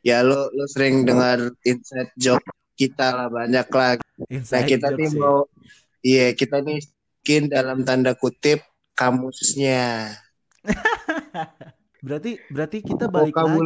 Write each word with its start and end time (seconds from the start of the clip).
ya 0.04 0.20
lo 0.20 0.52
lo 0.52 0.68
sering 0.68 1.08
dengar 1.08 1.40
inside 1.64 2.12
joke 2.20 2.44
kita 2.76 3.16
lah 3.16 3.28
banyak 3.32 3.68
lah. 3.72 3.96
Nah, 3.96 4.28
Inside 4.28 4.68
kita 4.68 4.88
jokes 4.92 5.00
nih 5.00 5.10
mau 5.16 5.38
iya, 6.04 6.28
kita 6.36 6.60
nih 6.60 6.84
bikin 7.24 7.48
dalam 7.48 7.88
tanda 7.88 8.12
kutip 8.12 8.60
kamusnya. 8.94 10.12
Berarti 12.04 12.36
berarti 12.52 12.84
kita 12.84 13.08
balik 13.08 13.32
lagi 13.32 13.64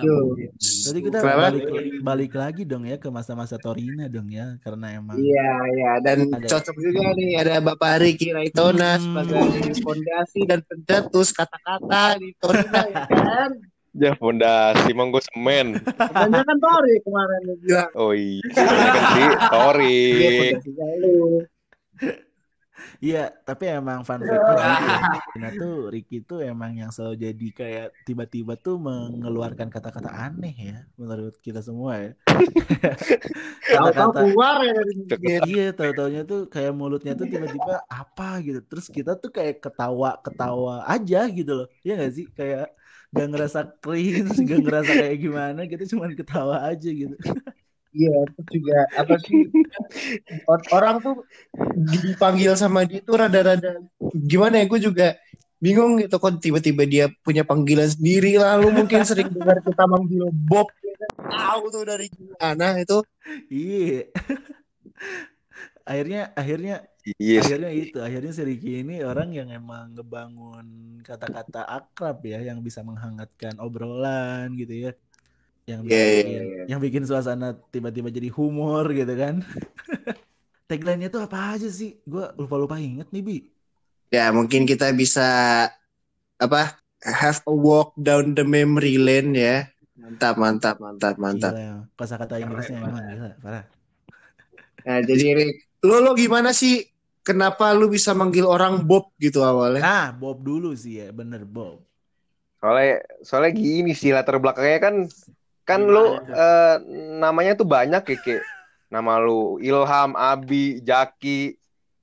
dong 0.00 0.40
ya. 0.40 0.48
Berarti 0.56 1.00
kita 1.04 1.18
Kenapa? 1.20 1.36
balik 1.52 1.64
balik 2.00 2.32
lagi 2.32 2.62
dong 2.64 2.88
ya 2.88 2.96
ke 2.96 3.12
masa-masa 3.12 3.60
Torina 3.60 4.08
dong 4.08 4.32
ya, 4.32 4.56
karena 4.64 4.96
emang 4.96 5.20
Iya, 5.20 5.52
iya, 5.76 5.92
dan 6.00 6.32
Ada. 6.32 6.48
cocok 6.48 6.76
juga 6.80 7.12
nih 7.12 7.36
ada 7.36 7.60
Bapak 7.60 8.00
Riki 8.00 8.32
Raitona 8.32 8.96
Hmm. 8.96 9.20
sebagai 9.20 9.76
fondasi 9.84 10.40
dan 10.48 10.64
pencetus 10.64 11.28
kata-kata 11.36 12.16
di 12.16 12.32
Torino 12.40 12.80
ya 12.88 13.04
kan. 13.12 13.52
Ya 13.98 14.12
fondasi 14.16 14.90
emang 14.94 15.10
gue 15.10 15.22
semen. 15.34 15.66
Banyak 15.98 16.44
kan 16.46 16.58
Tori 16.62 16.94
kemarin 17.02 17.40
lu 17.44 17.54
bilang. 17.62 17.90
Oh 17.98 18.12
iya. 18.14 18.42
Kan 18.54 19.04
sih 19.14 19.28
sorry. 19.50 19.98
Iya. 20.14 21.42
Iya, 22.98 23.30
tapi 23.46 23.70
emang 23.70 24.02
fun 24.02 24.18
fact-nya 24.18 24.42
gitu 24.42 24.54
ya. 24.58 25.38
Nah 25.38 25.50
tuh 25.54 25.74
Ricky 25.86 26.18
tuh 26.26 26.42
emang 26.42 26.74
yang 26.74 26.90
selalu 26.90 27.30
jadi 27.30 27.48
kayak 27.54 27.88
tiba-tiba 28.02 28.58
tuh 28.58 28.74
mengeluarkan 28.82 29.70
kata-kata 29.70 30.10
aneh 30.10 30.54
ya 30.58 30.78
menurut 30.98 31.38
kita 31.38 31.62
semua 31.62 31.94
ya. 32.02 32.10
Tahu-tahu 33.78 34.10
Kata-kata 34.10 34.18
keluar 34.18 34.56
ya 34.66 34.72
dari 34.74 34.94
iya 35.46 35.66
tahu-taunya 35.70 36.22
tuh 36.26 36.50
kayak 36.50 36.74
mulutnya 36.74 37.14
tuh 37.14 37.30
tiba-tiba 37.30 37.86
apa 37.86 38.42
gitu. 38.42 38.60
Terus 38.66 38.86
kita 38.90 39.14
tuh 39.14 39.30
kayak 39.30 39.62
ketawa-ketawa 39.62 40.82
aja 40.90 41.30
gitu 41.30 41.52
loh. 41.54 41.68
Iya 41.86 42.02
gak 42.02 42.12
sih? 42.18 42.26
Kayak 42.34 42.74
gak 43.08 43.28
ngerasa 43.32 43.60
cringe, 43.80 44.36
gak 44.44 44.60
ngerasa 44.62 44.92
kayak 44.92 45.18
gimana, 45.18 45.60
kita 45.64 45.84
cuman 45.88 46.12
ketawa 46.12 46.60
aja 46.64 46.88
gitu. 46.88 47.16
Iya, 47.88 48.28
itu 48.28 48.60
juga 48.60 48.84
apa 48.94 49.16
sih? 49.24 49.48
or- 50.44 50.68
Orang 50.70 51.00
tuh 51.00 51.16
dipanggil 51.72 52.52
sama 52.52 52.84
dia 52.84 53.00
tuh 53.00 53.16
rada-rada 53.16 53.80
gimana 54.12 54.60
ya? 54.60 54.68
Gue 54.68 54.76
juga 54.76 55.16
bingung 55.58 55.98
gitu 55.98 56.20
kok 56.20 56.38
tiba-tiba 56.38 56.84
dia 56.84 57.04
punya 57.24 57.42
panggilan 57.42 57.88
sendiri 57.90 58.38
lalu 58.38 58.70
mungkin 58.70 59.02
sering 59.02 59.32
dengar 59.32 59.58
kita 59.64 59.88
manggil 59.88 60.30
Bob 60.30 60.70
ya 60.84 60.94
kan? 60.94 61.10
tahu 61.26 61.62
tuh 61.72 61.82
dari 61.82 62.06
gimana 62.06 62.78
itu 62.78 63.02
Iya. 63.50 64.12
Akhirnya 65.90 66.20
akhirnya 66.40 66.74
Yes. 67.16 67.48
akhirnya 67.48 67.70
itu 67.72 67.98
akhirnya 68.06 68.32
si 68.36 68.42
Ricky 68.44 68.70
ini 68.84 68.94
orang 69.10 69.28
yang 69.38 69.48
emang 69.48 69.96
ngebangun 69.96 70.66
kata-kata 71.08 71.64
akrab 71.64 72.16
ya 72.32 72.38
yang 72.48 72.60
bisa 72.66 72.80
menghangatkan 72.84 73.54
obrolan 73.64 74.52
gitu 74.60 74.74
ya 74.84 74.92
yang 75.70 75.80
Iya, 75.88 76.04
bikin, 76.04 76.40
iya. 76.44 76.62
yang 76.70 76.80
bikin 76.84 77.04
suasana 77.08 77.46
tiba-tiba 77.72 78.08
jadi 78.12 78.28
humor 78.36 78.84
gitu 78.92 79.14
kan 79.22 79.34
tagline-nya 80.68 81.08
tuh 81.08 81.22
apa 81.24 81.56
aja 81.56 81.68
sih 81.72 81.90
gue 82.04 82.24
lupa-lupa 82.40 82.76
inget 82.76 83.08
nih 83.14 83.22
bi 83.24 83.36
Ya, 84.08 84.32
mungkin 84.32 84.64
kita 84.64 84.88
bisa 84.96 85.28
apa? 86.40 86.80
Have 87.04 87.44
a 87.46 87.52
walk 87.54 87.94
down 88.00 88.32
the 88.34 88.42
memory 88.42 88.96
lane 88.98 89.36
ya. 89.36 89.68
Mantap, 90.00 90.34
mantap, 90.40 90.76
mantap, 90.80 91.14
mantap. 91.20 91.52
gila 91.54 92.16
kata 92.24 92.34
Inggrisnya 92.40 92.78
emang 92.80 93.04
parah 93.44 93.64
Nah, 94.88 95.04
jadi 95.04 95.26
Rick, 95.36 95.67
lu 95.84 96.02
lo 96.02 96.12
gimana 96.14 96.50
sih? 96.50 96.82
Kenapa 97.22 97.76
lu 97.76 97.92
bisa 97.92 98.16
manggil 98.16 98.48
orang 98.48 98.80
Bob 98.88 99.12
gitu 99.20 99.44
awalnya? 99.44 99.84
ah 99.84 100.08
Bob 100.16 100.40
dulu 100.40 100.72
sih 100.72 100.96
ya 100.96 101.12
bener 101.12 101.44
Bob 101.44 101.84
Soalnya 102.58 103.04
soalnya 103.22 103.52
gini 103.54 103.92
sih 103.92 104.10
latar 104.10 104.40
belakangnya 104.40 104.78
kan 104.80 104.94
kan 105.62 105.80
lu 105.84 106.16
eh, 106.24 106.76
namanya 107.20 107.52
tuh 107.54 107.68
banyak 107.68 108.00
ya 108.02 108.16
kayak 108.18 108.42
nama 108.88 109.20
lu 109.20 109.60
Ilham, 109.60 110.16
Abi, 110.16 110.80
Jaki, 110.80 111.52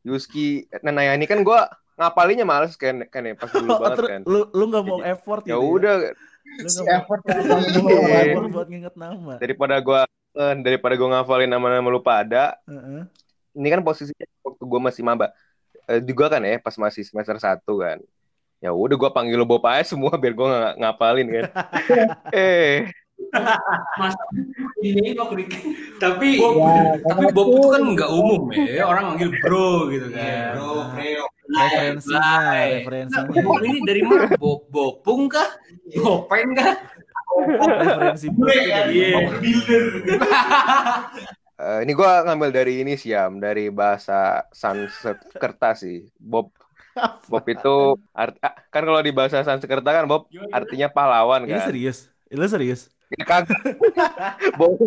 Yuski. 0.06 0.70
Nah, 0.86 0.94
nah 0.94 1.18
ini 1.18 1.26
kan 1.26 1.42
gua 1.42 1.66
ngapalinnya 1.98 2.46
males 2.46 2.78
kan 2.78 3.02
kan 3.10 3.26
ya 3.26 3.34
pas 3.34 3.50
dulu 3.50 3.74
Oh, 3.74 3.80
banget 3.82 4.00
kan. 4.06 4.22
lu 4.30 4.46
lu 4.54 4.64
nggak 4.70 4.84
mau 4.86 5.00
effort 5.02 5.42
Ya 5.50 5.58
gitu 5.58 5.66
udah 5.76 5.94
lu 6.62 6.70
Si 6.70 6.80
mau, 6.86 6.94
effort 6.94 7.22
buat 8.54 8.68
nginget 8.70 8.96
nama 8.96 9.42
daripada 9.42 9.76
gua 9.82 10.06
eh, 10.38 10.54
daripada 10.62 10.94
gua 10.94 11.10
ngafalin 11.20 11.50
nama-nama 11.50 11.88
lu 11.90 12.00
pada 12.00 12.56
Heeh. 12.70 13.10
Ini 13.56 13.68
kan 13.68 13.82
posisinya 13.82 14.28
waktu 14.44 14.64
gue 14.64 14.82
masih 14.82 15.02
maba 15.02 15.28
Eh, 15.86 16.02
juga 16.02 16.26
kan 16.28 16.42
ya 16.42 16.58
pas 16.58 16.74
masih 16.76 17.06
semester 17.06 17.38
1 17.38 17.62
kan 17.62 18.02
ya 18.58 18.74
udah 18.74 18.98
gue 18.98 19.10
panggil 19.14 19.38
lo 19.38 19.46
Bob 19.46 19.62
aja 19.64 19.86
semua 19.86 20.18
biar 20.18 20.34
gue 20.34 20.42
nggak 20.44 20.76
ngapalin 20.82 21.28
kan 21.30 21.46
eh 22.34 22.90
Ini 24.82 25.16
kok 25.16 25.32
Rick. 25.32 25.56
Tapi 25.98 26.36
Ya, 26.36 27.00
tapi 27.06 27.24
Bob 27.32 27.48
itu- 27.48 27.72
kan 27.72 27.82
nggak 27.96 28.12
umum 28.12 28.52
ya. 28.52 28.84
Orang 28.92 29.16
manggil 29.16 29.32
bro 29.40 29.88
gitu 29.88 30.12
kan. 30.12 30.20
Iya. 30.20 30.44
Bro, 30.52 30.68
bro. 30.92 31.24
referensinya 31.48 33.42
Bob 33.46 33.62
ini 33.64 33.80
dari 33.86 34.02
mana? 34.04 34.28
Bob 34.36 34.68
Bopung 34.68 35.32
kah? 35.32 35.48
Bopen 35.96 36.48
kah? 36.58 36.76
referensi 37.36 38.28
Bob 38.32 38.48
tuh 38.52 39.64
eh, 41.62 41.76
ini 41.84 41.92
gue 42.00 42.08
ngambil 42.26 42.50
dari 42.58 42.72
ini 42.82 42.92
sih 43.02 43.10
Yam 43.16 43.32
dari 43.46 43.62
bahasa 43.80 44.14
Sanskerta 44.62 45.68
sih. 45.82 45.96
Bob 46.32 46.46
Bob 47.32 47.44
itu 47.54 47.70
art- 48.20 48.40
ah, 48.46 48.54
kan 48.74 48.84
kalau 48.88 49.02
di 49.08 49.12
bahasa 49.18 49.38
Sanskerta 49.48 49.90
kan 49.98 50.06
Bob 50.12 50.24
artinya 50.58 50.88
pahlawan 50.96 51.44
ini 51.46 51.54
kan? 51.54 51.68
serius? 51.68 51.98
Lu 52.32 52.46
serius 52.50 52.90
Ya, 53.14 53.22
kagak. 53.22 53.62
Bob 54.58 54.82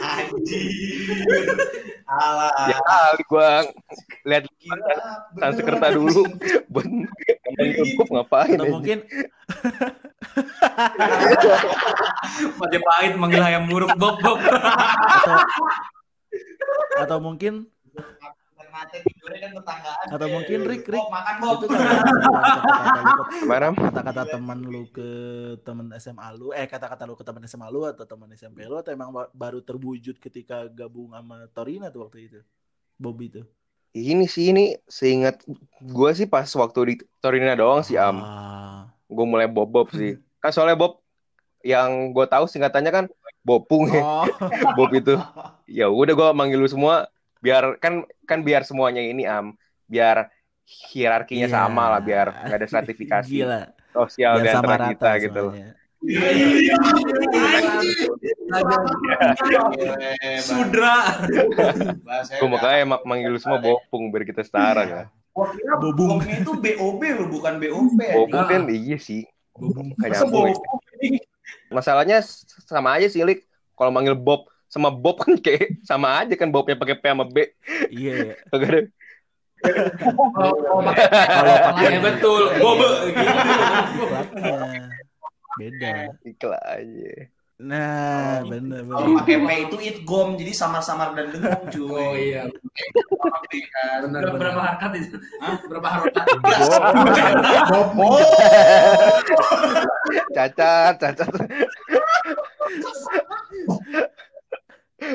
Anjing. 0.00 0.72
Alah. 2.08 2.66
ya 2.72 2.78
kali 2.80 3.22
gue 3.28 3.50
lihat 4.26 4.44
Gila. 4.48 4.96
Sanskerta 5.36 5.86
dulu 5.94 6.24
buat 6.72 6.88
Bob 8.00 8.08
ngapain 8.08 8.56
atau 8.56 8.66
aja. 8.66 8.72
mungkin 8.72 8.98
Majapahit 12.56 13.12
manggil 13.20 13.42
ayam 13.44 13.68
muruk 13.68 13.92
Bob 14.00 14.16
Bob. 14.24 14.40
atau 14.40 15.36
atau 17.04 17.18
mungkin 17.20 17.68
tidurnya 18.90 19.38
kan 19.42 19.52
tetanggaan. 19.58 20.06
Atau 20.10 20.26
mungkin 20.30 20.58
Rick, 20.66 20.84
Rick. 20.88 21.00
Bob, 21.02 21.10
makan 21.10 21.34
Bob. 21.38 21.58
Itu 21.60 21.66
kata-kata 23.80 24.20
lu 24.24 24.30
teman 24.30 24.58
lu 24.62 24.82
ke 24.90 25.08
teman 25.62 25.86
SMA 25.98 26.28
lu 26.36 26.46
eh 26.54 26.66
kata-kata 26.66 27.02
lu 27.06 27.14
ke 27.18 27.24
teman 27.26 27.42
SMA 27.44 27.66
lu 27.68 27.84
atau 27.84 28.04
teman 28.06 28.30
SMP 28.32 28.64
lu 28.64 28.76
atau 28.78 28.90
emang 28.94 29.10
ba- 29.10 29.30
baru 29.32 29.60
terwujud 29.60 30.16
ketika 30.18 30.66
gabung 30.70 31.12
sama 31.12 31.46
Torina 31.50 31.90
tuh 31.90 32.06
waktu 32.06 32.30
itu 32.30 32.40
Bobby 32.96 33.28
itu 33.32 33.42
Ini 33.90 34.22
sih 34.30 34.54
ini 34.54 34.78
seingat 34.86 35.42
gue 35.82 36.10
sih 36.14 36.30
pas 36.30 36.46
waktu 36.46 36.80
di 36.86 36.94
Torina 37.18 37.58
doang 37.58 37.82
sih 37.82 37.98
am. 37.98 38.22
Ah. 38.22 38.80
Gue 39.10 39.26
mulai 39.26 39.50
bob 39.50 39.66
bob 39.66 39.90
sih. 39.90 40.14
Kan 40.38 40.54
soalnya 40.54 40.78
bob 40.78 41.02
yang 41.66 42.14
gue 42.14 42.26
tahu 42.30 42.46
singkatannya 42.46 42.92
kan 42.94 43.04
bopung 43.42 43.90
ya. 43.90 43.98
oh 43.98 44.24
Bob 44.78 44.94
itu. 44.94 45.18
Ya 45.66 45.90
udah 45.90 46.14
gue 46.14 46.28
manggil 46.38 46.62
lu 46.62 46.70
semua 46.70 47.10
biar 47.40 47.80
kan 47.80 48.04
kan 48.24 48.44
biar 48.44 48.62
semuanya 48.62 49.00
ini 49.00 49.24
am 49.24 49.56
biar 49.84 50.28
hierarkinya 50.92 51.48
Iya. 51.48 51.56
sama 51.56 51.90
lah 51.90 52.00
biar 52.00 52.26
nggak 52.46 52.58
ada 52.60 52.68
stratifikasi 52.68 53.32
gila 53.32 53.72
sosial 53.90 54.38
biar 54.38 54.44
di 54.44 54.50
sama 54.54 54.64
antara 54.70 54.76
rata 54.78 54.92
kita 54.92 55.10
gitu 55.18 55.38
loh. 55.40 55.52
semuanya. 55.52 55.70
Sudra. 60.40 60.96
Gue 62.38 62.48
makanya 62.48 62.84
ma- 62.86 63.04
manggil 63.04 63.30
lu 63.30 63.40
semua 63.40 63.58
bopung 63.58 64.08
biar 64.10 64.24
kita 64.24 64.42
setara 64.42 64.82
ya. 64.84 65.02
Gua 65.30 65.46
kira 65.54 65.78
Bobung. 65.78 66.18
Itu 66.26 66.58
BOB 66.58 67.00
lo 67.16 67.24
bukan 67.30 67.62
BOP. 67.62 67.98
Bopung 68.02 68.44
kan 68.50 68.62
iya 68.66 68.98
sih. 68.98 69.22
Ya. 70.02 70.20
Bobong? 70.26 70.50
Masalahnya 71.70 72.18
sama 72.66 72.98
aja 72.98 73.06
sih 73.06 73.22
Lik. 73.22 73.46
Kalau 73.78 73.94
manggil 73.94 74.18
Bob 74.18 74.49
sama 74.70 74.88
Bob 74.88 75.18
kan 75.18 75.34
kayak 75.36 75.82
sama 75.82 76.14
aja 76.16 76.32
kan 76.32 76.48
Bobnya 76.48 76.78
pakai 76.78 76.94
P 76.94 77.04
sama 77.04 77.26
B. 77.26 77.36
iya 77.90 78.14
ya. 78.24 78.34
Oh, 80.16 80.30
oh, 80.32 80.80
pakai 80.80 81.04
Kalau 81.28 81.56
pakai- 81.68 81.90
Ya, 81.90 82.00
betul. 82.00 82.42
Bobe 82.56 82.88
gitu. 83.10 83.34
Iklannya 83.92 84.82
beda 85.52 85.92
Iklan 86.24 86.62
aja. 86.64 87.12
nah 87.60 88.40
Oh, 88.40 88.48
bener 88.48 88.80
Kalau 88.88 89.20
pakai 89.20 89.36
P 89.36 89.50
itu 89.60 89.76
itgom 89.84 90.32
jadi 90.34 90.52
samar-samar 90.54 91.12
dan 91.12 91.28
dengung 91.28 91.60
cuy. 91.68 91.92
Oh 91.92 92.14
iya. 92.14 92.48
Benar 94.00 94.20
Berapa, 94.24 94.38
berapa 94.40 94.60
harkat 94.64 94.90
itu? 94.96 95.16
Hah? 95.36 95.60
Berapa 95.68 95.88
harokat? 95.90 96.24
Cacat, 100.32 100.94
cacat. 100.96 101.28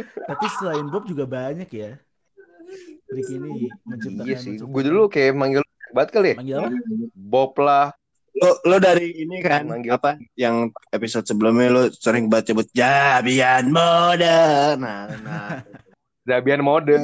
Tapi 0.04 0.46
selain 0.60 0.88
Bob 0.90 1.06
juga 1.08 1.24
banyak 1.30 1.70
ya 1.72 1.96
Rick 3.12 3.30
ini 3.30 3.70
menciptakan 3.86 4.26
Iya 4.28 4.38
sih. 4.42 4.58
Gue 4.60 4.84
dulu 4.86 5.08
kayak 5.08 5.38
manggil 5.38 5.62
banget 5.94 6.10
kali 6.12 6.28
ya. 6.34 6.36
manggil 6.42 6.56
apa 6.60 6.70
Bob 7.14 7.54
lah. 7.62 7.94
Lo 8.36 8.52
lo 8.68 8.78
dari 8.84 9.16
ini 9.24 9.40
kan 9.40 9.64
Manggil. 9.64 9.96
apa 9.96 10.20
yang 10.36 10.68
episode 10.92 11.24
sebelumnya 11.24 11.72
lo 11.72 11.84
sering 11.94 12.28
baca 12.28 12.44
nyebut 12.44 12.68
Jabian 12.76 13.72
mode. 13.72 14.36
Nah, 14.76 15.08
nah. 15.24 15.64
Zabian 16.26 16.60
mode. 16.66 17.00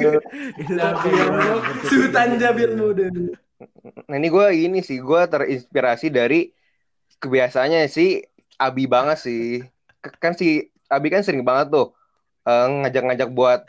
Sultan 1.88 2.36
Jabir 2.36 2.74
Muda. 2.74 3.08
Nah 4.10 4.16
ini 4.18 4.28
gue 4.28 4.46
ini 4.52 4.78
sih. 4.84 4.98
Gue 5.00 5.24
terinspirasi 5.24 6.12
dari 6.12 6.50
kebiasaannya 7.22 7.86
si 7.88 8.20
Abi 8.60 8.84
banget 8.90 9.22
sih. 9.22 9.62
Kan 10.20 10.36
si 10.36 10.68
Abi 10.90 11.08
kan 11.08 11.24
sering 11.24 11.46
banget 11.46 11.72
tuh 11.72 11.96
eh, 12.46 12.66
ngajak-ngajak 12.82 13.30
buat 13.30 13.60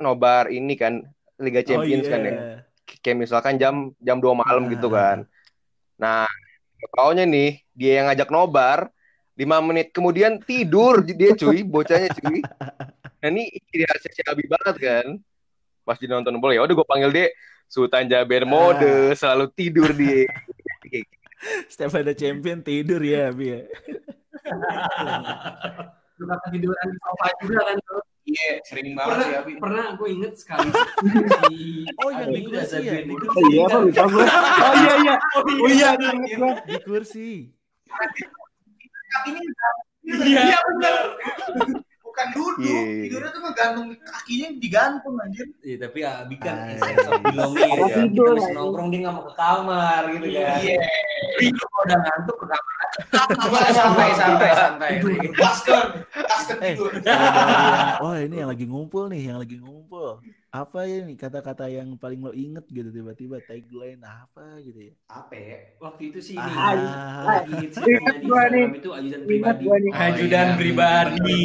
nobar 0.00 0.48
ini 0.48 0.74
kan 0.74 1.04
Liga 1.36 1.60
Champions 1.60 2.08
oh, 2.08 2.10
kan 2.10 2.20
iya. 2.24 2.32
ya. 2.32 2.40
kayak 3.04 3.18
misalkan 3.18 3.60
jam 3.60 3.92
jam 4.00 4.16
2 4.22 4.32
malam 4.32 4.64
Ah. 4.66 4.70
gitu 4.72 4.88
kan. 4.88 5.18
Nah, 6.00 6.24
taunya 6.96 7.28
nih 7.28 7.60
dia 7.76 8.00
yang 8.00 8.06
ngajak 8.08 8.28
nobar 8.32 8.88
5 9.36 9.60
menit 9.60 9.92
kemudian 9.92 10.40
tidur 10.40 11.04
dia 11.04 11.36
cuy, 11.36 11.60
bocahnya 11.64 12.10
cuy. 12.16 12.40
Nah, 13.16 13.32
ini 13.32 13.48
ciri 13.72 13.82
khasnya 13.88 14.12
si 14.12 14.22
Abi 14.28 14.44
banget 14.46 14.76
kan. 14.76 15.06
Pas 15.82 15.98
di 15.98 16.06
nonton 16.06 16.36
bola 16.38 16.52
ya 16.52 16.62
udah 16.62 16.74
gue 16.78 16.86
panggil 16.86 17.10
dia 17.10 17.26
Sultan 17.66 18.06
Jaber 18.06 18.46
mode, 18.46 19.16
selalu 19.18 19.50
tidur 19.50 19.90
dia. 19.90 20.30
Setiap 21.72 21.96
ada 21.98 22.14
champion 22.14 22.62
tidur 22.62 23.02
ya, 23.02 23.34
Bi 23.34 23.56
ya. 23.56 23.60
Suka 26.16 26.34
ketiduran 26.44 26.86
di 26.88 26.98
sofa 26.98 27.26
juga 27.40 27.60
kan. 27.62 27.76
Iya, 28.26 28.58
sering 28.66 28.98
banget 28.98 29.12
Pernah, 29.14 29.26
sih 29.30 29.36
Abi. 29.38 29.52
pernah 29.62 29.86
gue 29.94 30.08
inget 30.10 30.34
sekali 30.34 30.66
si 31.46 31.86
Oh, 32.02 32.10
yang 32.10 32.26
ada 32.26 32.34
di 32.34 32.42
kursi 32.42 32.76
ya, 32.82 32.94
di 33.06 33.14
kursi. 33.14 33.38
Oh 33.38 33.44
iya, 33.46 33.62
apa 33.62 33.78
lupa 33.86 34.04
gue. 34.12 34.24
Oh 34.26 34.74
iya 34.74 34.92
iya. 34.98 35.14
Oh 35.38 35.68
iya, 35.70 35.88
ingat 35.94 36.30
gue. 36.34 36.50
Di 36.66 36.76
kursi. 36.82 37.28
Kakinya 37.86 39.40
Iya. 40.06 40.58
benar. 40.58 40.96
Bukan 42.16 42.32
duduk, 42.32 42.56
Iya. 42.64 42.80
tidurnya 43.04 43.28
tuh 43.28 43.42
ngegantung 43.44 43.86
kakinya 44.00 44.48
digantung 44.56 45.14
anjir. 45.20 45.46
Iya, 45.60 45.76
tapi 45.78 45.98
Abi 46.00 46.36
kan 46.40 46.56
Ah, 46.56 46.72
Apa 46.72 46.88
ya. 46.88 47.96
tidur, 47.98 48.24
Kita 48.24 48.32
masih 48.32 48.40
anjing. 48.40 48.56
nongkrong 48.56 48.88
dia 48.88 49.00
nggak 49.04 49.12
mau 49.12 49.22
ke 49.22 49.34
kamar 49.36 50.02
gitu 50.08 50.26
kan. 50.32 50.56
Iya. 50.56 50.76
Kalau 51.36 51.80
udah 51.84 51.98
ngantuk 51.98 52.36
ke 52.36 52.46
kamar 52.48 53.68
santai 53.68 54.10
santai 54.10 54.50
santai. 54.50 54.90
Masker, 55.28 55.82
masker 56.08 56.56
Eh, 56.56 56.72
tidur. 56.72 56.90
yang, 56.96 58.00
oh 58.00 58.14
ini 58.16 58.34
yang 58.34 58.48
lagi 58.48 58.64
ngumpul 58.64 59.04
nih, 59.06 59.22
yang 59.26 59.36
lagi 59.36 59.56
ngumpul. 59.56 60.24
Apa 60.48 60.88
ya 60.88 61.04
nih 61.04 61.20
kata-kata 61.20 61.68
yang 61.68 61.92
paling 61.94 62.16
lo 62.18 62.32
inget 62.32 62.64
gitu 62.66 62.88
tiba-tiba 62.88 63.44
tagline 63.44 64.00
apa 64.00 64.56
gitu 64.62 64.88
ya? 64.88 64.92
Apa 65.06 65.34
ya? 65.36 65.56
Waktu 65.76 66.02
itu 66.08 66.18
sih 66.22 66.32
ini. 66.32 66.40
Ah, 66.48 67.44
Lagi 67.44 67.52
hits. 67.60 67.76
Instagram 67.76 68.72
itu 68.72 68.88
ajudan 68.88 69.20
Ingat 69.20 69.28
pribadi. 69.28 69.62
gue 69.62 69.76
nih. 69.76 69.92
Ajudan 69.92 70.48
pribadi. 70.56 71.40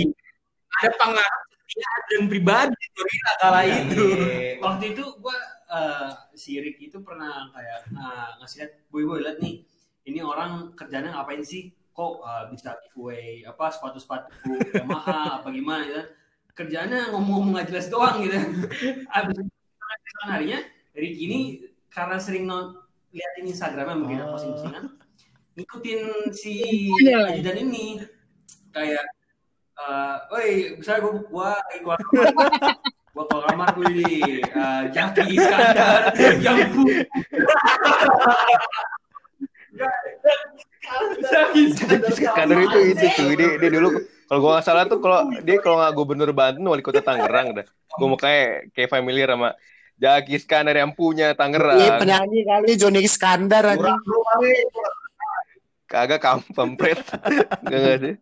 Ada 0.79 0.89
pengaruh 0.95 1.41
ajudan 1.71 2.23
pribadi 2.27 2.75
di 2.75 2.87
Torina 2.91 3.31
kala 3.39 3.61
itu. 3.63 4.05
Iya. 4.15 4.59
Waktu 4.59 4.85
itu 4.91 5.03
gua 5.19 5.37
eh, 5.67 6.09
si 6.35 6.59
Rick 6.59 6.79
itu 6.79 6.99
pernah 6.99 7.47
kayak 7.51 7.79
eh, 7.91 8.29
ngasih 8.39 8.57
lihat 8.63 8.71
boy 8.87 9.03
boy 9.03 9.19
lihat 9.19 9.37
nih 9.39 9.63
ini 10.03 10.19
orang 10.19 10.71
kerjanya 10.75 11.15
ngapain 11.15 11.39
sih 11.43 11.71
kok 11.91 12.13
eh, 12.23 12.43
bisa 12.51 12.75
giveaway 12.83 13.43
apa 13.43 13.71
sepatu-sepatu 13.71 14.31
Yamaha 14.75 15.39
apa 15.39 15.47
gimana 15.49 15.81
gitu 15.87 16.03
kerjanya 16.51 17.07
ngomong-ngomong 17.15 17.55
nggak 17.55 17.67
jelas 17.71 17.87
doang 17.87 18.19
gitu 18.19 18.35
abis 19.07 19.35
harinya 20.27 20.59
Rick 20.91 21.15
ini 21.17 21.39
karena 21.87 22.19
sering 22.19 22.43
non 22.43 22.75
liatin 23.11 23.47
Instagramnya 23.47 23.95
mungkin 23.95 24.19
Oh. 24.23 24.35
posting-postingan 24.35 24.85
ngikutin 25.55 25.99
si 26.31 26.53
Iya. 26.99 27.31
ajudan 27.35 27.57
ini 27.63 28.03
kayak 28.71 29.03
eh 29.81 30.15
woi 30.29 30.49
misalnya 30.77 31.01
gua 31.01 31.13
gua 31.31 31.49
lagi 31.57 31.77
keluar 31.81 31.99
gua 33.13 33.23
keluar 33.27 33.43
kamar 33.49 33.67
gue 33.75 33.89
di 33.97 34.13
eh, 34.39 34.83
Jaki 34.93 35.23
Iskandar 35.35 36.01
yang 36.45 36.59
bu 36.71 36.83
Jaki 41.31 41.59
Iskandar 41.71 41.99
Iskandar 42.11 42.57
itu 42.61 42.79
itu 42.93 43.05
cuy 43.17 43.33
dia, 43.35 43.49
dia 43.57 43.69
dulu 43.73 43.89
kalau 44.31 44.39
gua 44.39 44.51
nggak 44.59 44.65
salah 44.65 44.83
tuh 44.87 44.99
kalau 45.03 45.27
dia 45.43 45.59
kalau 45.59 45.83
nggak 45.83 45.93
gubernur 45.97 46.31
Banten 46.31 46.63
wali 46.63 46.79
kota 46.79 47.03
Tangerang 47.03 47.51
dah. 47.51 47.67
Gua 47.99 48.07
mau 48.07 48.15
kayak 48.15 48.71
kayak 48.71 48.87
familiar 48.87 49.27
sama 49.27 49.51
Jaki 49.99 50.39
Iskandar 50.39 50.75
yang 50.79 50.95
punya 50.95 51.35
Iya 51.35 51.37
Tangerang. 51.37 51.99
penyanyi 51.99 52.39
kali 52.47 52.71
Johnny 52.79 53.03
Iskandar 53.03 53.75
aja. 53.75 53.91
Kagak 55.83 56.23
kampret. 56.23 57.03
Enggak 57.67 57.79
enggak 57.83 57.97
sih. 57.99 58.15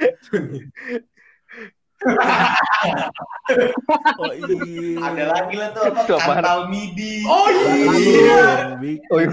oh 4.16 4.32
iya. 4.32 4.96
Ada 5.04 5.24
lagi 5.28 5.54
lah 5.60 5.68
tuh 5.76 5.92
apa 5.92 6.08
kantal 6.40 6.72
midi. 6.72 7.20
Oh 7.28 7.44
iya. 7.48 7.92
Iya, 7.92 8.40
Big- 8.80 9.04
Oh 9.12 9.18
iya, 9.20 9.28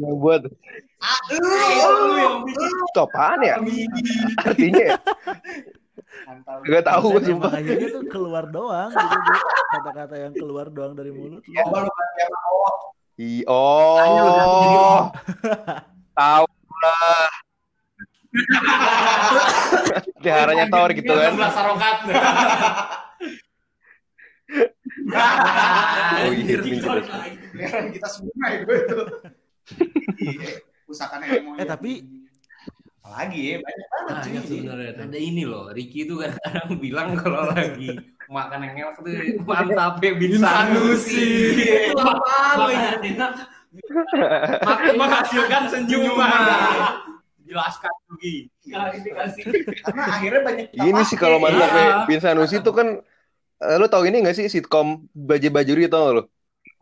yang 0.00 0.16
buat 0.16 0.42
itu 2.56 2.96
apaan 2.96 3.44
ya? 3.44 3.60
Artinya 4.40 4.80
ya? 4.80 4.96
Gak 6.64 6.84
tahu 6.88 7.12
gue 7.14 7.22
sumpah. 7.28 7.52
akhirnya 7.52 7.88
tuh 7.92 8.04
keluar 8.08 8.48
doang 8.48 8.88
gitu, 8.90 9.32
kata-kata 9.70 10.16
yang 10.16 10.32
keluar 10.32 10.66
doang 10.72 10.96
dari 10.96 11.12
mulut 11.12 11.44
lu. 11.44 11.52
Coba 11.52 11.84
lu 11.84 11.90
ganti 11.92 12.20
sama 12.24 12.38
Allah. 12.48 12.74
I- 13.16 13.44
Oh. 13.48 15.08
Tahu 16.12 16.44
lah. 16.80 17.28
Peliharanya 20.20 20.66
Thor 20.68 20.90
gitu 20.92 21.12
kan. 21.12 21.32
16 21.34 21.58
harokat. 21.60 21.96
Oh 25.06 26.30
iya, 26.34 26.56
pinter. 26.62 26.98
Beneran 27.54 27.86
kita 27.94 28.08
semua 28.10 28.46
itu 28.54 28.72
itu. 28.74 28.98
Iya, 30.18 30.50
Pusakanya 30.86 31.26
kayak 31.30 31.42
mau 31.42 31.54
Eh 31.58 31.66
tapi 31.66 31.92
apalagi 33.02 33.38
ya 33.38 33.56
banyak 33.62 33.86
banget 33.86 34.06
cuy. 34.06 34.26
Banyak 34.26 34.44
sebenarnya. 34.50 34.90
Ada 34.98 35.18
ini 35.18 35.42
loh, 35.46 35.70
Ricky 35.70 36.06
itu 36.10 36.18
kadang-kadang 36.18 36.68
bilang 36.84 37.08
kalau 37.18 37.50
lagi 37.50 37.90
makan 38.26 38.58
yang 38.66 38.74
enak 38.82 38.94
tuh 38.98 39.06
mantap 39.46 40.02
ya 40.02 40.10
bin 40.18 40.34
Sanusi 40.34 41.54
itu 41.54 41.94
apa 41.94 42.66
makin 44.66 44.94
menghasilkan 44.98 45.62
senyuman 45.70 46.30
jelaskan 47.56 47.88
lagi 48.06 48.34
klarifikasi 48.62 49.40
Karena 49.80 50.02
akhirnya 50.06 50.40
banyak 50.44 50.66
kita 50.70 50.84
Ini 50.84 51.00
sih 51.02 51.16
kalau 51.16 51.40
Iya. 51.40 51.64
ya. 51.64 51.96
Bin 52.04 52.20
Sanusi 52.20 52.60
tuh 52.60 52.76
kan 52.76 52.88
eh, 53.56 53.76
lu 53.80 53.88
tau 53.88 54.04
ini 54.04 54.20
gak 54.20 54.36
sih 54.36 54.46
sitkom 54.46 55.08
Baje 55.10 55.48
Bajuri 55.48 55.88
tau 55.88 56.02
gak 56.04 56.14
lu? 56.14 56.22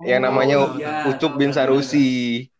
Yang 0.02 0.21
namanya 0.26 0.57
Oh, 0.59 0.75
iya. 0.75 1.07
Ucup 1.07 1.38
Bin 1.38 1.54
Sanusi. 1.54 2.50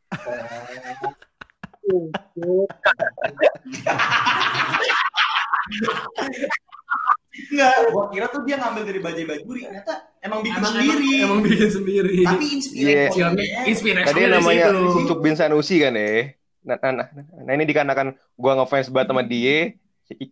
Enggak, 7.35 7.91
gua 7.91 8.05
kira 8.15 8.27
tuh 8.31 8.47
dia 8.47 8.57
ngambil 8.63 8.83
dari 8.87 9.01
Bajai 9.03 9.25
Bajuri. 9.27 9.61
Ternyata 9.67 9.93
emang 10.23 10.41
bikin 10.47 10.61
emang 10.63 10.71
sendiri. 10.71 10.95
emang, 10.95 11.25
emang 11.27 11.41
bikin 11.43 11.71
sendiri 11.71 12.15
Tapi 12.23 12.47
inspirasi. 12.55 13.45
inspirasi 13.67 14.07
Tadi 14.07 14.21
namanya 14.31 14.67
Ucup 14.71 15.19
Bin 15.19 15.35
Sanusi 15.35 15.83
kan 15.83 15.99
ya. 15.99 16.07
Nah, 16.07 16.23
nah, 16.65 16.81
nah, 16.81 17.09
nah 17.45 17.53
ini 17.53 17.69
dikarenakan 17.69 18.17
gua 18.35 18.59
ngefans 18.59 18.89
banget 18.89 19.09
sama 19.13 19.23
dia. 19.23 19.77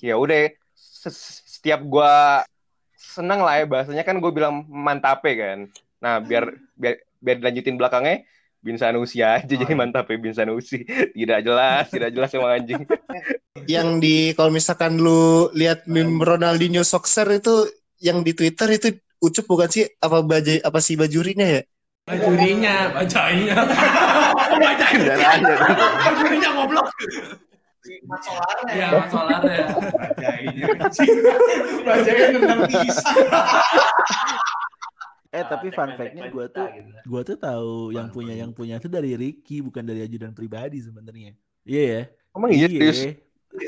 Ya 0.01 0.17
udah 0.17 0.53
se- 0.77 1.45
setiap 1.49 1.81
gua 1.85 2.43
seneng 2.97 3.45
lah 3.45 3.61
ya 3.61 3.65
bahasanya 3.69 4.05
kan 4.07 4.17
gue 4.23 4.33
bilang 4.33 4.65
mantape 4.71 5.37
kan. 5.37 5.59
Nah 6.01 6.23
biar 6.23 6.55
biar 6.79 7.03
biar 7.21 7.37
dilanjutin 7.43 7.77
belakangnya 7.77 8.25
Bin 8.63 8.79
Sanusi 8.79 9.19
aja 9.21 9.43
jadi 9.43 9.75
mantape 9.75 10.17
Bin 10.17 10.33
Sanusi. 10.33 10.87
Tidak 11.19 11.41
jelas, 11.43 11.91
tidak 11.91 12.15
jelas 12.15 12.31
emang 12.33 12.63
anjing. 12.63 12.83
yang 13.69 14.01
di 14.01 14.33
kalau 14.33 14.49
misalkan 14.49 14.97
lu 14.97 15.53
lihat 15.53 15.85
meme 15.87 16.19
Ronaldinho 16.19 16.83
Sokser 16.83 17.29
itu 17.37 17.69
yang 18.01 18.25
di 18.25 18.33
Twitter 18.35 18.67
itu 18.75 18.99
ucup 19.23 19.47
bukan 19.47 19.69
sih 19.71 19.87
apa 20.03 20.19
bajai 20.25 20.59
apa 20.67 20.83
si 20.83 20.99
bajurinya 20.99 21.47
ya? 21.47 21.63
bajurinya 22.03 22.75
bajainya 24.59 25.15
Kendaraannya 25.15 25.55
tuh. 25.55 25.89
bajurinya 26.05 26.51
goblok 26.57 26.89
Mat 28.07 28.21
Solarnya. 28.23 28.75
ya 28.79 28.89
Bajainya. 29.91 30.67
Bajainya 31.83 32.27
nendang 32.39 32.61
pisang. 32.71 33.19
Eh 35.33 35.43
tapi 35.49 35.73
fun 35.73 35.91
fact-nya 35.97 36.29
gue 36.29 36.47
tuh 36.53 36.67
gitu. 36.77 36.93
gue 37.09 37.23
tuh 37.25 37.37
tahu 37.41 37.91
yang 37.91 38.13
punya 38.13 38.37
yang 38.37 38.53
punya 38.53 38.77
tuh 38.79 38.93
dari 38.93 39.17
Ricky 39.17 39.65
bukan 39.65 39.83
dari 39.83 40.05
ajudan 40.05 40.31
pribadi 40.31 40.79
sebenarnya. 40.79 41.33
Iya 41.65 41.83
ya. 41.83 42.03
Emang 42.37 42.51
iya? 42.53 42.69
Iya, 42.69 42.93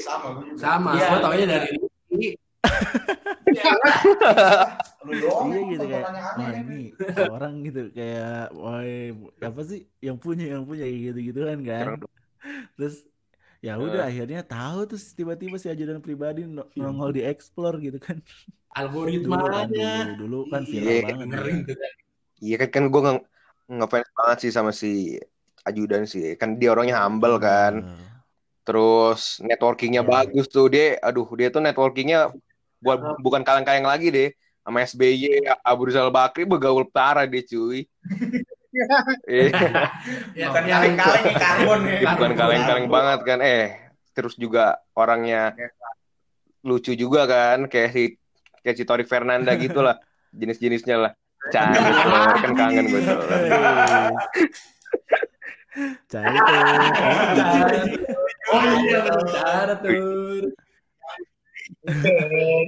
sama. 0.00 0.28
juga. 0.44 0.56
sama 0.60 0.90
Iya. 0.94 1.06
gua 1.10 1.18
taunya 1.24 1.46
dari 1.48 1.66
Ricky. 1.74 1.88
Lu 5.04 5.12
doang. 5.20 5.52
Iya 5.52 5.60
gitu 5.76 5.84
kayak 5.84 6.06
wah 6.38 6.52
ini 6.56 6.80
orang 7.20 7.54
gitu 7.66 7.82
kayak 7.92 8.56
wah 8.56 8.80
apa 9.44 9.60
sih 9.68 9.84
yang 10.00 10.16
punya 10.16 10.56
yang 10.56 10.64
punya 10.64 10.88
gitu 10.88 11.18
gituan 11.20 11.60
kan. 11.60 12.00
Terus 12.76 13.04
ya 13.64 13.80
udah 13.80 14.04
akhirnya 14.08 14.44
tahu 14.44 14.92
terus 14.92 15.16
tiba-tiba 15.16 15.56
si 15.56 15.72
ajudan 15.72 16.00
pribadi 16.04 16.44
no- 16.44 16.68
nongol 16.76 17.16
di 17.16 17.22
explore 17.24 17.80
gitu 17.80 17.96
kan. 18.00 18.20
Dulu 18.20 18.74
kan 18.74 18.80
algoritmanya 18.80 19.64
dulu, 19.70 20.12
dulu 20.18 20.38
kan 20.50 20.62
viral 20.66 20.90
Iya, 20.90 21.02
banget. 21.06 21.26
ngeri 21.30 21.54
ya. 21.54 21.62
tuh 21.68 21.76
kan 21.78 21.92
Iya 22.44 22.56
kan 22.60 22.68
kan 22.74 22.84
gue 22.92 23.00
nge 23.06 23.14
ngefans 23.64 24.08
banget 24.18 24.38
sih 24.44 24.52
sama 24.52 24.70
si 24.74 24.90
ajudan 25.64 26.02
sih. 26.04 26.36
Kan 26.40 26.60
dia 26.60 26.68
orangnya 26.74 26.96
humble 27.00 27.36
kan. 27.40 27.74
Nah, 27.80 28.12
Terus 28.64 29.44
networkingnya 29.44 30.02
Ya. 30.04 30.08
bagus 30.08 30.46
tuh 30.48 30.72
dia. 30.72 30.96
Aduh 31.04 31.28
dia 31.36 31.52
tuh 31.52 31.60
networkingnya 31.60 32.32
buat 32.84 33.00
bukan 33.24 33.40
kaleng-kaleng 33.40 33.88
lagi 33.88 34.12
deh. 34.12 34.28
Sama 34.64 34.80
SBY, 34.84 35.44
Abu 35.60 35.88
Rizal 35.88 36.08
Bakri 36.08 36.44
begaul 36.44 36.88
parah 36.88 37.24
dia 37.28 37.44
cuy. 37.44 37.84
Eh, 39.28 39.48
ya 40.34 40.50
yang 40.50 40.98
kaleng-kaleng 40.98 41.36
karbon 41.38 41.80
ya. 41.86 42.10
bukan 42.16 42.32
kaleng-kaleng 42.34 42.86
banget 42.92 43.20
kan. 43.24 43.38
Eh 43.40 43.66
terus 44.12 44.34
juga 44.36 44.80
orangnya 44.92 45.56
lucu 46.64 46.92
juga 46.96 47.24
kan. 47.24 47.68
Kayak 47.68 47.90
si 47.92 48.02
kayak 48.64 48.76
si 48.76 48.84
Tori 48.84 49.04
Fernanda 49.04 49.52
gitu 49.56 49.80
lah. 49.80 49.96
Jenis-jenisnya 50.40 50.96
lah. 50.98 51.12
Loh, 51.44 52.34
kan 52.42 52.52
kangen 52.56 52.88
gue 52.88 53.00
tuh. 53.04 53.18
Cari 56.08 56.38
tuh. 56.48 56.60
oh 58.54 58.62
iya 58.80 58.98
benar 59.04 59.68
tuh 59.82 60.63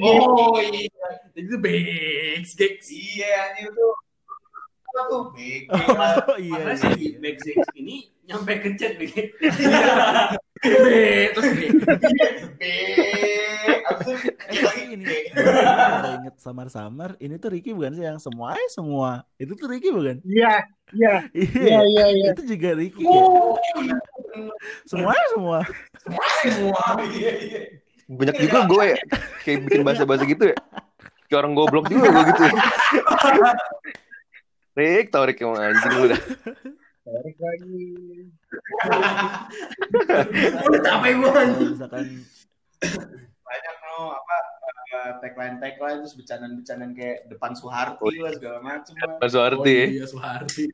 oh 0.05 0.59
iya 0.61 0.88
itu 1.37 1.57
Bex 1.61 2.57
Gex 2.57 2.79
Iya, 2.93 3.31
anjir 3.53 3.69
tuh. 3.73 3.95
Apa 4.87 5.00
tuh? 5.12 5.23
Big. 5.37 5.69
Oh 5.69 6.38
iya. 6.41 6.57
Karena 6.57 6.75
iya. 6.75 6.97
si 6.97 7.53
Six 7.53 7.57
ini 7.76 8.09
nyampe 8.25 8.53
ke 8.65 8.69
chat 8.81 8.97
bikin. 8.97 9.29
Be 10.65 11.31
terus. 11.37 11.47
Abis 11.47 11.69
itu 11.69 11.85
Eh 14.57 14.87
ini 14.97 15.17
inget 16.17 16.37
samar-samar 16.41 17.15
ini 17.21 17.37
tuh 17.37 17.53
Ricky 17.53 17.76
bukan 17.76 17.93
sih 17.95 18.05
yang 18.07 18.19
semua 18.19 18.57
eh, 18.57 18.69
semua 18.73 19.23
itu 19.37 19.53
tuh 19.55 19.69
Ricky 19.69 19.93
bukan 19.93 20.19
Iya, 20.25 20.65
iya, 20.95 21.15
iya 21.35 21.47
iya, 21.61 21.81
iya, 21.85 22.05
iya. 22.11 22.31
itu 22.33 22.43
juga 22.57 22.75
Ricky 22.75 23.03
ya? 23.05 23.25
semua 24.88 25.12
eh, 25.12 25.26
semua 25.35 25.59
semua. 26.43 26.83
Iya, 27.05 27.33
iya. 27.41 27.61
Banyak 28.07 28.37
juga 28.39 28.59
gue 28.65 28.85
ya, 28.95 28.99
kayak 29.43 29.59
bikin 29.67 29.83
bahasa-bahasa 29.83 30.23
gitu 30.25 30.45
ya. 30.51 30.57
Kayak 31.27 31.39
orang 31.43 31.53
goblok 31.55 31.91
juga 31.91 32.07
gue 32.07 32.25
gitu. 32.31 32.45
Rik, 34.75 35.11
tau 35.11 35.25
Rik 35.25 35.41
emang 35.41 35.59
anjing 35.59 35.93
lu 35.93 36.07
dah. 36.09 36.21
Tarik 37.03 37.37
lagi. 37.39 37.87
udah 40.67 40.81
capek 40.83 41.13
gua 41.17 41.31
kalau 41.31 41.47
misalkan 41.71 42.05
Banyak 43.39 43.77
no 43.81 43.97
apa 44.11 44.37
eh, 44.91 45.11
tagline 45.23 45.57
tagline 45.59 45.99
terus 46.03 46.15
bercandaan-bercandaan 46.15 46.93
kayak 46.93 47.19
depan 47.27 47.55
Soeharti 47.55 48.17
lah 48.19 48.33
segala 48.35 48.59
macem 48.61 48.93
lah. 48.99 49.17
Mas 49.17 49.31
oh 49.31 49.39
Suharti 49.39 49.71
ya. 49.73 49.87
iya 49.89 50.05
Suharti 50.05 50.65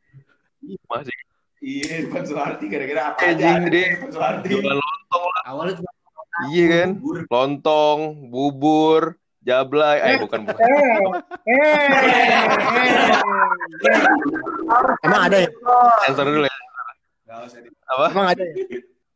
Masih 0.89 1.17
Iya 1.63 2.09
depan 2.09 2.23
Soeharti 2.25 2.65
gara-gara 2.67 3.03
apa 3.13 3.19
Anjing, 3.23 3.37
aja 3.39 3.61
ada 3.61 3.69
dia. 3.71 3.87
depan 3.95 4.11
Soeharti. 4.11 4.47
jualan 4.51 4.79
lontong 4.79 5.25
lah. 5.29 5.43
Awalnya 5.47 5.75
cuma 5.79 5.91
Iya 6.49 6.65
kan? 6.73 6.89
bubur. 6.97 7.17
Lontong, 7.29 8.01
bubur, 8.33 9.03
jablay. 9.45 9.97
Eh, 10.01 10.17
bukan, 10.17 10.41
bukan. 10.49 10.61
Eh, 10.65 10.73
eh, 10.73 11.61
eh. 11.61 11.87
Emang 15.05 15.21
ada 15.29 15.37
ya? 15.45 15.51
Sensor 16.09 16.27
dulu 16.27 16.47
ya. 16.49 16.57
Gak 17.29 17.37
usah 17.49 17.61
di- 17.61 17.73
Apa? 17.85 18.05
Emang 18.11 18.29
ada 18.33 18.43
ya? 18.43 18.55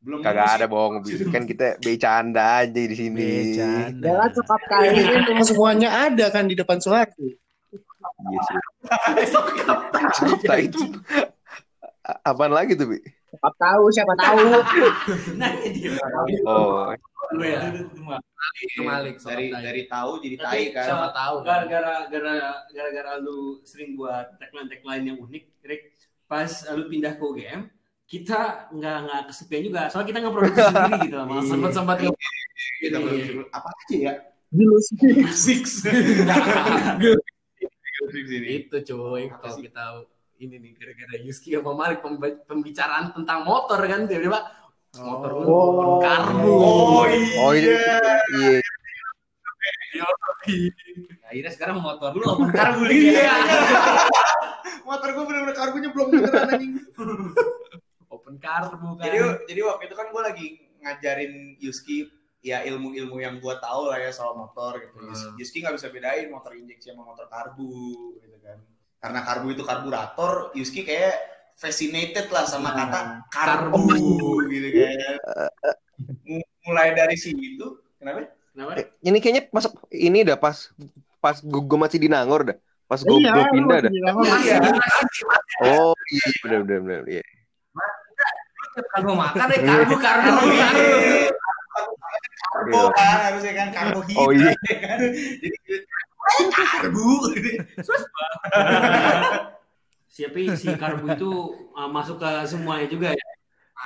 belum 0.06 0.22
Kagak 0.22 0.62
ada 0.62 0.66
bohong. 0.70 1.02
Kan 1.34 1.50
kita 1.50 1.82
bercanda 1.82 2.62
aja 2.62 2.78
di 2.78 2.94
sini. 2.94 3.58
bercanda 3.58 4.06
Jangan 4.06 4.30
cokap 4.38 4.62
kain 4.70 5.02
kan 5.26 5.42
semuanya 5.42 5.88
ada 6.06 6.30
kan 6.30 6.46
di 6.46 6.54
depan 6.54 6.78
Soeharto. 6.78 7.18
Iya 7.18 8.40
sih. 8.46 8.56
Itu 10.70 10.78
apaan 12.22 12.54
lagi 12.54 12.78
tuh, 12.78 12.86
Bi? 12.86 13.02
Cokap 13.36 13.54
tahu 13.60 13.84
siapa 13.92 14.14
tahu. 14.16 14.40
Nah, 15.40 15.50
dia. 15.68 15.92
Oh, 16.48 16.88
lu 17.36 17.42
ya 17.44 17.60
itu 17.74 18.00
Malik 18.80 19.18
dari 19.18 19.50
sobat 19.50 19.62
dari 19.66 19.82
tahu 19.90 20.10
jadi 20.22 20.36
tai 20.38 20.62
kan. 20.70 20.86
siapa 20.86 21.08
tahu 21.10 21.34
kan 21.42 21.66
gara-gara 21.66 21.94
gara 22.08 22.36
gara-gara 22.70 23.12
lu 23.18 23.60
sering 23.66 23.98
buat 23.98 24.38
tagline 24.38 24.68
tagline 24.70 25.04
yang 25.12 25.18
unik, 25.20 25.44
Rick, 25.66 25.82
pas 26.24 26.48
lu 26.72 26.86
pindah 26.86 27.18
ke 27.18 27.22
UGM, 27.22 27.60
kita 28.06 28.70
nggak 28.70 28.96
nggak 29.04 29.20
kesepian 29.28 29.62
juga, 29.66 29.80
soalnya 29.90 30.08
kita 30.14 30.18
nggak 30.22 30.34
produksi 30.34 30.62
sendiri 30.62 30.96
gitu 31.10 31.16
lah, 31.18 31.26
malah 31.30 31.44
sempat 31.44 31.70
sempat 31.74 31.96
Kita 32.78 32.96
baru- 33.02 33.50
apa 33.50 33.68
aja 33.68 33.96
ya? 33.98 34.12
Gilus. 34.54 34.86
Six. 35.46 35.64
itu 38.46 38.76
cuy 38.86 39.24
kalau 39.28 39.56
kita 39.58 39.84
ini 40.38 40.56
nih 40.56 40.72
gara-gara 40.74 41.16
Yuski 41.18 41.52
sama 41.52 41.72
Malik 41.72 42.04
pembicaraan 42.44 43.10
tentang 43.10 43.42
motor 43.42 43.80
kan 43.80 44.04
tiba-tiba 44.04 44.40
motor 44.96 45.30
lu 45.34 45.44
Oh. 45.46 45.98
karbu 45.98 46.52
Oh 46.52 47.04
iya. 47.06 47.40
oh 47.40 47.52
iya. 47.52 47.76
Iya. 48.32 48.58
Nah, 49.96 51.28
akhirnya 51.28 51.52
sekarang 51.52 51.76
motor 51.80 52.12
lu 52.12 52.24
open 52.24 52.50
car 52.50 52.76
bully 52.76 53.10
Iya. 53.10 53.24
ya. 53.24 53.36
Motor 54.82 55.08
gue 55.10 55.24
bener-bener 55.24 55.56
karbunya 55.56 55.88
belum 55.90 56.06
beneran 56.12 56.48
anjing. 56.48 56.72
open 58.14 58.36
karbu 58.38 58.88
kan 58.96 59.04
Jadi 59.04 59.18
jadi 59.48 59.60
waktu 59.66 59.82
itu 59.86 59.94
kan 59.94 60.06
gue 60.08 60.22
lagi 60.22 60.46
ngajarin 60.80 61.32
Yuski 61.58 62.06
ya 62.40 62.62
ilmu-ilmu 62.62 63.18
yang 63.18 63.42
gue 63.42 63.54
tahu 63.58 63.90
lah 63.90 63.98
ya 63.98 64.14
soal 64.14 64.38
motor 64.38 64.78
gitu. 64.78 64.94
Hmm. 64.96 65.34
Yuski 65.36 65.60
nggak 65.60 65.74
bisa 65.74 65.90
bedain 65.90 66.30
motor 66.30 66.54
injeksi 66.54 66.94
sama 66.94 67.02
motor 67.04 67.26
karbu 67.26 67.72
gitu 68.16 68.38
kan. 68.40 68.58
Karena 68.96 69.20
karbu 69.22 69.46
itu 69.50 69.62
karburator, 69.62 70.50
Yuski 70.52 70.82
kayak 70.82 71.14
fascinated 71.54 72.28
lah 72.28 72.44
sama 72.44 72.70
Hmm. 72.70 72.78
kata 72.82 73.00
karbu 73.28 73.80
gitu 74.46 74.68
kan. 74.72 74.92
M- 76.26 76.44
Mulai 76.62 76.92
dari 76.92 77.14
situ, 77.14 77.66
kenapa? 77.96 78.26
Kenapa? 78.50 78.70
Eh, 78.76 78.86
Ini 79.00 79.18
kayaknya 79.20 79.42
masuk 79.48 79.72
ini 79.88 80.26
udah 80.26 80.36
pas 80.36 80.72
pas 81.16 81.36
gue, 81.38 81.78
masih 81.78 81.98
di 81.98 82.08
Nangor 82.08 82.42
dah. 82.44 82.56
Pas 82.84 82.98
gue 82.98 83.18
Iya, 83.18 83.30
gue 83.32 83.44
pindah 83.50 83.78
dah. 83.82 83.90
Iya. 83.90 84.58
Oh 85.62 85.94
iya 86.08 86.28
benar 86.42 86.60
benar 86.62 86.80
benar. 86.82 87.02
Iya. 87.06 87.22
Karbo 88.92 89.12
makan 89.14 89.46
deh, 89.48 89.60
karbo, 89.62 89.94
karbo, 89.96 90.30
karbo. 90.36 90.84
Karbo 92.46 92.80
kan 92.92 93.16
harusnya 93.24 93.52
kan 93.54 93.68
karbohidrat 93.70 94.20
Oh, 94.20 94.30
iya. 94.32 94.52
ya 94.52 94.76
kan. 94.82 94.98
Jadi 95.00 95.48
"Eh, 95.48 95.80
karbu. 96.50 97.10
Siapa 100.16 100.38
si 100.56 100.68
karbo 100.80 101.06
itu 101.12 101.30
uh, 101.76 101.88
masuk 101.92 102.16
ke 102.20 102.30
semuanya 102.48 102.88
juga 102.88 103.08
ya? 103.12 103.26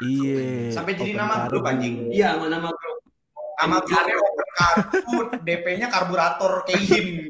Iya. 0.00 0.70
Sampai 0.70 0.94
jadi 0.94 1.18
nama 1.18 1.44
karbu. 1.44 1.50
grup, 1.50 1.64
anjing. 1.66 1.94
Iya, 2.14 2.38
nama 2.38 2.70
grup. 2.70 2.99
Sama 3.61 3.76
grupnya 3.85 4.16
open 4.16 4.49
karbu, 4.56 5.14
DP-nya 5.44 5.87
karburator 5.92 6.52
Keihin. 6.64 7.28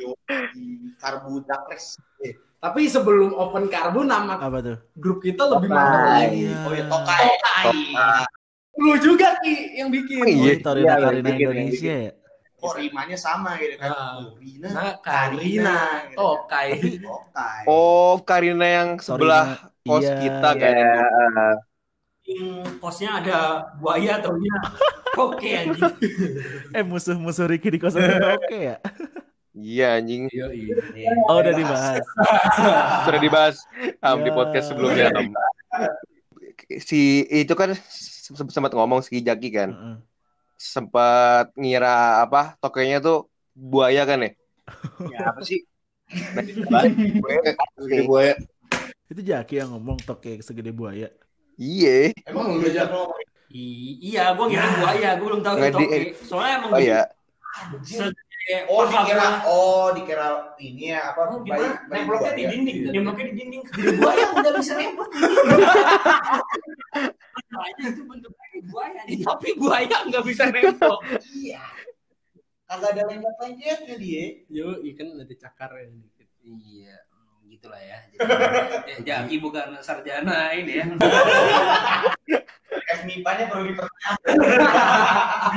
Yo, 0.00 0.16
karbu 0.98 1.44
dakres. 1.44 2.00
Tapi 2.60 2.90
sebelum 2.90 3.32
open 3.32 3.72
karbu 3.72 4.04
nama 4.04 4.36
Apa 4.36 4.60
tuh? 4.60 4.76
grup 4.92 5.24
kita 5.24 5.48
lebih 5.48 5.70
Tokai. 5.70 5.80
mantap 5.80 6.00
lagi. 6.04 6.40
Iya. 6.44 6.56
Oh 6.66 6.72
ya 6.74 6.84
Tokai. 6.88 7.24
Tokai. 7.30 7.76
Lu 8.80 8.92
juga 8.96 9.28
Ki 9.44 9.54
yang 9.76 9.88
bikin. 9.92 10.20
Oh, 10.20 10.26
iya. 10.26 10.52
Torina 10.58 10.84
Iya, 10.84 10.94
Karina 10.98 11.08
yang 11.08 11.24
bikin, 11.24 11.36
yang 11.36 11.52
Indonesia 11.52 11.94
ya? 11.94 12.12
Kok 12.60 12.74
rimanya 12.76 13.16
sama 13.16 13.56
gitu 13.56 13.74
kan? 13.76 13.88
Ah. 13.88 14.20
Nah, 14.60 14.92
Karina, 15.00 15.78
gitu. 16.06 16.16
Tokai. 16.16 16.68
Tokai. 17.00 17.62
Oh 17.64 18.20
Karina 18.20 18.66
yang 18.66 18.88
sebelah 18.96 19.56
Torina, 19.56 19.88
kos 19.88 20.04
iya. 20.04 20.16
kita 20.18 20.50
Iya, 20.50 20.60
kan. 20.60 20.74
Yang 22.22 22.46
kosnya 22.78 23.10
ada 23.16 23.38
buaya 23.76 24.20
atau 24.20 24.36
dia. 24.36 24.56
Oke 25.16 25.48
anjing. 25.50 25.92
Eh 26.76 26.84
musuh-musuh 26.86 27.48
Ricky 27.48 27.68
di 27.68 27.78
kosan 27.78 28.06
kita 28.06 28.28
oke 28.36 28.56
ya? 28.56 28.76
Iya 29.50 29.98
anjing. 29.98 30.30
Iya, 30.30 30.46
iya. 30.54 30.74
Iya, 30.94 31.10
Oh 31.26 31.42
udah 31.42 31.50
dibahas. 31.50 32.04
Sudah 33.04 33.20
dibahas 33.20 33.56
um, 33.98 34.22
di 34.22 34.30
Ya. 34.30 34.36
podcast 34.36 34.66
sebelumnya. 34.70 35.10
Am. 35.10 35.34
Si 36.78 37.26
itu 37.26 37.50
kan 37.58 37.74
se- 37.74 38.30
sempat 38.30 38.70
ngomong 38.70 39.02
si 39.02 39.18
Jaki 39.18 39.48
kan. 39.50 39.70
Heeh. 39.74 39.96
Sempat 40.60 41.56
ngira 41.56 42.20
apa 42.20 42.60
tokenya 42.60 43.00
tuh 43.00 43.32
buaya 43.56 44.04
kan 44.04 44.20
ya? 44.20 44.30
Ya, 45.08 45.32
apa 45.32 45.40
sih? 45.40 45.64
Iya. 46.12 48.04
Gue 48.04 48.36
Itu 49.08 49.20
Jaki 49.24 49.64
yang 49.64 49.72
ngomong 49.72 50.04
toke 50.04 50.44
segede 50.44 50.70
buaya. 50.70 51.08
Iya. 51.56 52.12
Emang 52.28 52.60
lu 52.60 52.68
ngomong. 52.68 53.10
I- 53.50 53.98
iya, 54.14 54.30
gua 54.38 54.46
ngira 54.46 54.68
buaya, 54.78 55.08
gua 55.18 55.26
belum 55.26 55.42
tahu 55.42 55.54
itu 55.58 55.66
di- 55.66 55.88
oke. 55.90 55.98
Soalnya 56.22 56.52
emang 56.62 56.70
Oh 56.70 56.78
iya. 56.78 57.02
Oh 58.66 58.82
paha 58.82 59.04
dikira, 59.04 59.26
oh 59.46 59.86
dikira 59.92 60.26
ini 60.58 60.90
ya 60.90 61.12
apa? 61.12 61.20
Oh, 61.28 61.38
bayi- 61.44 61.60
gimana? 61.60 61.86
bayi 61.86 62.00
Nemploknya 62.02 62.32
di 62.34 62.44
dinding, 62.50 62.76
Iya. 62.80 62.90
nemploknya 62.90 63.24
di 63.28 63.34
dinding. 63.36 63.62
Segede 63.68 63.92
buaya 64.00 64.24
udah 64.32 64.52
bisa 64.56 64.72
nemplok. 64.74 65.10
Buaya 67.50 67.82
itu 67.84 68.02
bentuknya 68.06 68.46
buaya, 68.70 69.00
nih, 69.06 69.18
tapi 69.22 69.48
buaya 69.58 69.96
nggak 70.08 70.24
bisa 70.24 70.42
nemplok. 70.48 71.00
Iya. 71.30 71.62
Kagak 72.64 72.90
ada 72.94 73.02
lengket-lengketnya 73.10 73.94
dia. 73.98 74.24
Yo, 74.46 74.78
ikan 74.94 75.18
ada 75.18 75.34
cakarnya 75.34 75.90
dikit. 75.90 76.28
Iya, 76.40 76.96
gitulah 77.50 77.82
ya. 77.82 77.98
Jadi, 78.14 79.02
Jaki 79.02 79.36
bukan 79.42 79.74
sarjana 79.82 80.54
ini 80.54 80.78
ya. 80.78 80.86
F 82.70 83.00
MIPA-nya 83.06 83.50
perlu 83.50 83.74
dipertanyakan. 83.74 84.18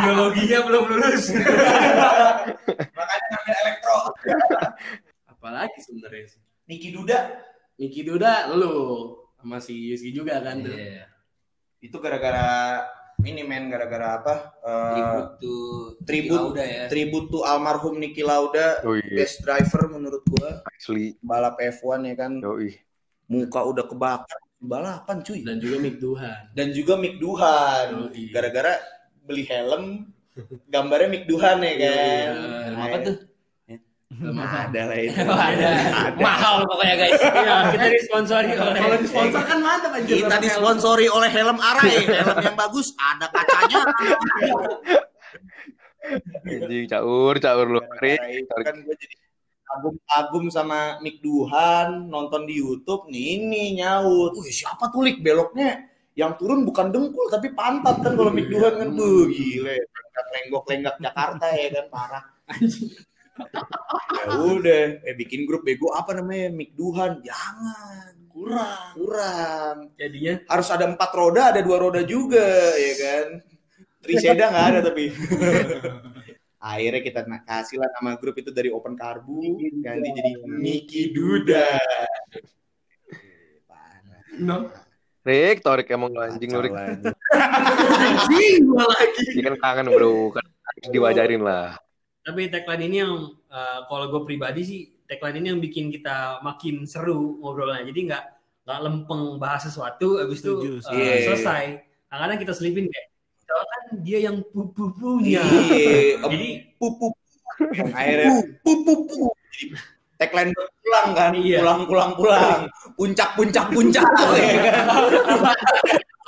Biologinya 0.01 0.59
belum 0.65 0.83
lulus. 0.89 1.29
Makanya 2.97 3.25
ngambil 3.29 3.55
elektro. 3.61 3.97
Apalagi 5.29 5.77
sebenarnya 5.81 6.25
sih. 6.33 6.41
Niki 6.65 6.89
Duda 6.95 7.19
Miki 7.77 8.05
Duda 8.05 8.53
lu 8.53 9.11
sama 9.41 9.57
si 9.59 9.73
Yuski 9.91 10.13
juga 10.13 10.39
kan 10.39 10.61
tuh. 10.61 10.71
Iya. 10.71 11.09
itu 11.83 11.99
gara-gara 11.99 12.79
ini 13.23 13.41
men 13.41 13.67
gara-gara 13.67 14.19
apa? 14.19 14.35
Eh, 14.59 14.91
Tribut 14.93 15.27
tuh 15.39 15.63
tribut. 16.03 16.39
Lauda 16.51 16.63
ya. 16.63 16.83
tribut 16.87 17.25
to 17.27 17.39
almarhum 17.41 17.95
Niki 17.95 18.21
Lauda, 18.21 18.83
Oh 18.83 18.93
iya. 18.93 19.15
best 19.17 19.41
driver 19.41 19.87
menurut 19.87 20.23
gua, 20.27 20.61
Asli. 20.67 21.15
balap 21.19 21.55
F1 21.57 22.03
ya 22.05 22.15
kan. 22.15 22.31
Yoi. 22.37 22.75
Muka 23.25 23.63
udah 23.63 23.87
kebakar 23.87 24.39
balapan 24.59 25.17
cuy. 25.19 25.43
Dan 25.43 25.57
juga 25.57 25.75
Mik 25.79 25.97
Duhan. 25.97 26.39
Dan 26.51 26.67
juga 26.71 26.93
Mick 26.95 27.15
Duhan. 27.17 27.87
Oh, 27.91 28.09
iya. 28.11 28.31
Gara-gara 28.31 28.73
beli 29.23 29.43
helm 29.43 30.11
gambarnya 30.67 31.09
Mick 31.09 31.25
Duhan 31.25 31.59
ya 31.59 31.73
kan. 31.79 32.31
Iya. 32.35 32.79
Apa 32.79 32.97
tuh? 33.01 33.15
Apa? 34.21 34.69
Ada 34.69 34.81
lah 34.85 34.97
itu. 35.01 35.21
ada. 35.49 35.69
Mahal 36.19 36.55
pokoknya 36.69 36.95
guys. 36.95 37.21
Iya, 37.23 37.55
kita 37.73 37.87
disponsori 37.89 38.51
oleh 38.53 38.79
Kalau 38.79 38.97
disponsor 39.01 39.41
kan 39.41 39.59
mantap 39.59 39.91
anjir. 39.97 40.15
Kita 40.21 40.37
disponsori 40.37 41.07
oleh 41.09 41.29
helm 41.33 41.57
Arai, 41.57 41.95
helm 42.05 42.37
yang 42.43 42.57
bagus, 42.57 42.93
ada 42.99 43.25
kacanya. 43.33 43.81
Anjing 46.45 46.85
caur, 46.91 47.33
caur 47.41 47.67
lu. 47.67 47.81
Kan 47.81 48.75
gue 48.85 48.95
jadi 48.95 49.15
kagum-kagum 49.73 50.45
sama 50.53 51.01
Mick 51.01 51.17
Duhan, 51.25 52.05
nonton 52.11 52.45
di 52.45 52.61
YouTube, 52.61 53.09
nih 53.09 53.41
ini 53.41 53.63
nyaut. 53.81 54.37
Wih, 54.37 54.53
siapa 54.53 54.93
tuh 54.93 55.01
Lik 55.09 55.25
beloknya? 55.25 55.89
Yang 56.13 56.45
turun 56.45 56.61
bukan 56.61 56.93
dengkul 56.93 57.25
tapi 57.33 57.49
pantat 57.57 57.97
kan 58.05 58.13
kalau 58.13 58.29
Mick 58.29 58.45
Duhan 58.45 58.77
kan. 58.77 58.89
Buh, 58.93 59.25
gile. 59.33 59.89
Lenggok-lenggok 60.13 61.01
Jakarta 61.01 61.45
ya 61.57 61.67
kan, 61.73 61.85
parah. 61.89 62.23
Ya 64.13 64.25
udah, 64.39 64.83
eh 65.03 65.15
bikin 65.17 65.49
grup 65.49 65.65
bego 65.65 65.89
apa 65.93 66.13
namanya 66.13 66.53
Mick 66.53 66.77
Duhan? 66.77 67.21
Jangan, 67.25 68.13
kurang, 68.29 68.93
kurang. 68.93 69.75
Jadinya 69.97 70.33
Harus 70.45 70.67
ada 70.69 70.85
empat 70.85 71.11
roda, 71.13 71.53
ada 71.53 71.61
dua 71.65 71.77
roda 71.81 72.01
juga, 72.05 72.45
ya 72.77 72.93
kan? 72.97 73.25
Triseda 74.03 74.51
nggak 74.51 74.67
ada 74.69 74.79
tapi. 74.85 75.05
Akhirnya 76.63 77.01
kita 77.03 77.27
kasih 77.43 77.75
lah 77.75 77.91
nama 77.99 78.15
grup 78.15 78.39
itu 78.39 78.47
dari 78.47 78.71
Open 78.71 78.95
Karbu, 78.95 79.59
ganti 79.83 80.09
jadi 80.15 80.31
Niki 80.47 81.11
Duda. 81.11 81.75
No. 84.39 84.71
Rik, 85.23 85.63
Torik 85.63 85.87
emang 85.87 86.11
lu 86.11 86.19
anjing 86.19 86.51
lu 86.51 86.59
Rik. 86.59 86.75
Anjing 86.75 88.67
gua 88.67 88.83
lagi. 88.91 89.23
Dia 89.31 89.43
kan 89.51 89.55
kangen 89.55 89.87
bro. 89.95 90.35
Kan 90.35 90.43
harus 90.43 90.87
diwajarin 90.91 91.39
lah. 91.39 91.79
Tapi 92.23 92.47
tagline 92.47 92.83
ini 92.87 92.97
yang 93.03 93.13
eh, 93.51 93.79
kalau 93.91 94.07
gue 94.07 94.21
pribadi 94.23 94.61
sih 94.63 94.79
tagline 95.03 95.43
ini 95.43 95.47
yang 95.51 95.59
bikin 95.59 95.91
kita 95.91 96.39
makin 96.39 96.87
seru 96.87 97.37
ngobrolnya. 97.43 97.83
Jadi 97.83 97.99
nggak 98.07 98.23
nggak 98.63 98.79
lempeng 98.79 99.23
bahas 99.43 99.67
sesuatu, 99.67 100.23
habis 100.23 100.39
itu 100.39 100.79
Setuju, 100.79 100.95
eh. 100.95 100.95
Iya. 100.95 101.15
selesai. 101.35 101.63
Kadang-kadang 102.07 102.39
kita 102.39 102.53
selipin 102.55 102.85
kayak, 102.87 103.07
misalkan 103.35 103.83
dia 104.07 104.19
yang 104.23 104.37
pupu-punya. 104.55 105.43
Iya, 105.43 106.23
Jadi 106.31 106.49
pupu. 106.79 107.11
Akhirnya 107.91 108.31
pupu. 108.63 108.93
Tagline 110.15 110.55
pulang 110.55 111.09
kan, 111.11 111.31
Iya. 111.35 111.59
pulang 111.59 111.81
pulang 111.83 112.11
pulang, 112.15 112.59
puncak 112.95 113.29
puncak 113.35 113.65
puncak. 113.75 114.07
ya 114.39 114.59
kan? 114.63 114.85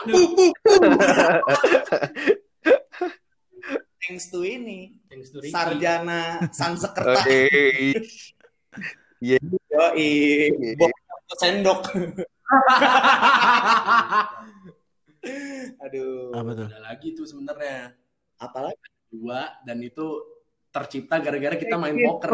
Pupu. 0.04 0.52
Thanks 4.06 4.30
to 4.30 4.46
ini, 4.46 5.02
thanks 5.10 5.34
to 5.34 5.42
Ricky. 5.42 5.50
sarjana 5.50 6.38
Sansekerta. 6.54 7.26
Oke. 7.26 7.42
Yoi, 9.18 10.12
bok 10.78 10.94
sendok. 11.42 11.90
Aduh, 15.82 16.30
Apa 16.38 16.52
tuh? 16.54 16.68
Ada 16.70 16.80
lagi 16.86 17.18
tuh 17.18 17.26
sebenarnya 17.26 17.98
apalagi 18.38 18.78
dua 19.10 19.58
dan 19.66 19.82
itu 19.82 20.22
tercipta 20.70 21.18
gara-gara 21.18 21.58
kita 21.58 21.74
main 21.80 21.98
poker. 21.98 22.30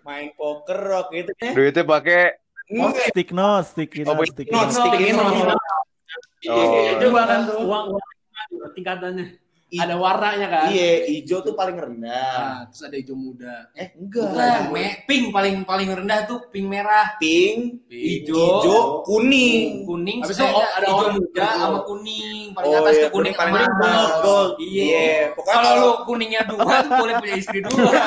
main 0.00 0.32
poker 0.32 0.78
rock 0.80 1.12
gitu 1.12 1.30
ya. 1.44 1.52
Duitnya 1.52 1.84
pakai 1.84 2.40
Enggak, 2.68 3.12
Stick 3.12 3.32
no, 3.32 3.48
stick 3.64 3.90
in, 3.96 4.04
Oh, 4.04 4.20
stick 4.28 4.48
no, 4.52 4.60
stick 4.68 5.00
in. 5.00 5.16
Oh. 5.16 7.00
Coba 7.00 7.20
kan 7.24 7.40
tuh. 7.48 7.64
uang 7.64 7.84
uang 7.96 8.72
tingkatannya. 8.76 9.26
Ada 9.70 9.94
warnanya 9.94 10.48
kan? 10.48 10.66
Iya, 10.68 11.04
hijau 11.06 11.44
tuh 11.44 11.52
paling 11.52 11.76
rendah. 11.76 12.32
Nah, 12.32 12.58
terus 12.66 12.82
ada 12.82 12.96
hijau 12.96 13.12
muda. 13.12 13.68
Eh, 13.72 13.92
enggak. 13.94 14.24
Bukan, 14.24 14.60
me- 14.72 14.96
pink 15.04 15.28
paling 15.28 15.60
paling 15.62 15.88
rendah 15.92 16.24
tuh 16.24 16.40
pink 16.48 16.64
merah, 16.64 17.20
Pink, 17.20 17.84
Pink. 17.84 18.00
hijau, 18.24 18.64
hijau, 18.64 18.80
kuning. 19.04 19.84
kuning, 19.84 20.24
Habis 20.24 20.40
itu 20.40 20.48
ada 20.48 20.56
hijau 20.80 20.96
orang 20.96 21.14
muda 21.14 21.28
hijau. 21.44 21.60
sama 21.60 21.78
kuning. 21.84 22.44
Paling 22.50 22.64
Oh, 22.66 22.80
atas 22.80 22.94
iya, 22.94 23.02
tuh 23.02 23.10
kuning, 23.12 23.34
paling 23.34 23.52
paling 23.52 23.68
atas. 23.68 23.84
gold. 23.84 24.12
Gold. 24.24 24.50
Iya. 24.58 24.84
Iya, 24.88 25.12
pokoknya 25.36 25.52
Kalau 25.52 25.72
lu 25.76 25.90
kuningnya 26.06 26.42
dua 26.46 26.74
tuh 26.80 26.92
boleh 26.96 27.14
punya 27.18 27.34
istri 27.36 27.58
dua. 27.60 27.76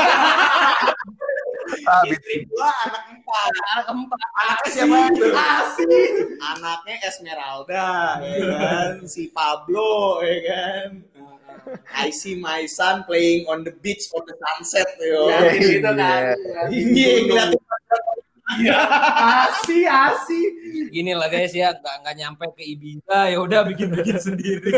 istri 2.04 2.36
gua 2.48 2.70
anak 2.84 3.04
empat. 3.08 3.52
Anak 3.70 3.84
keempat. 3.86 4.20
Anaknya 4.34 4.68
siapa? 4.68 4.98
Asik. 5.30 6.12
Anaknya 6.42 6.96
Esmeralda, 7.04 7.90
ya 8.20 8.46
kan? 8.52 8.90
Si 9.06 9.30
Pablo, 9.30 10.20
ya 10.22 10.38
kan? 10.44 10.88
I 11.92 12.10
see 12.10 12.36
my 12.36 12.66
son 12.66 13.04
playing 13.06 13.46
on 13.46 13.64
the 13.64 13.72
beach 13.78 14.08
on 14.12 14.24
the 14.26 14.36
sunset 14.36 14.90
yo. 14.98 15.30
Ya, 15.30 15.56
gitu 15.56 15.90
kan. 15.92 16.22
Ini 16.68 17.28
ngeliatin 17.28 17.60
Asi, 18.52 19.88
asi. 19.88 20.40
Gini 20.92 21.16
lah 21.16 21.32
guys 21.32 21.56
ya, 21.56 21.72
nggak 21.72 21.96
nggak 22.04 22.16
nyampe 22.20 22.46
ke 22.52 22.64
Ibiza 22.68 23.32
ya 23.32 23.38
udah 23.40 23.64
bikin 23.64 23.96
bikin 23.96 24.18
sendiri. 24.28 24.72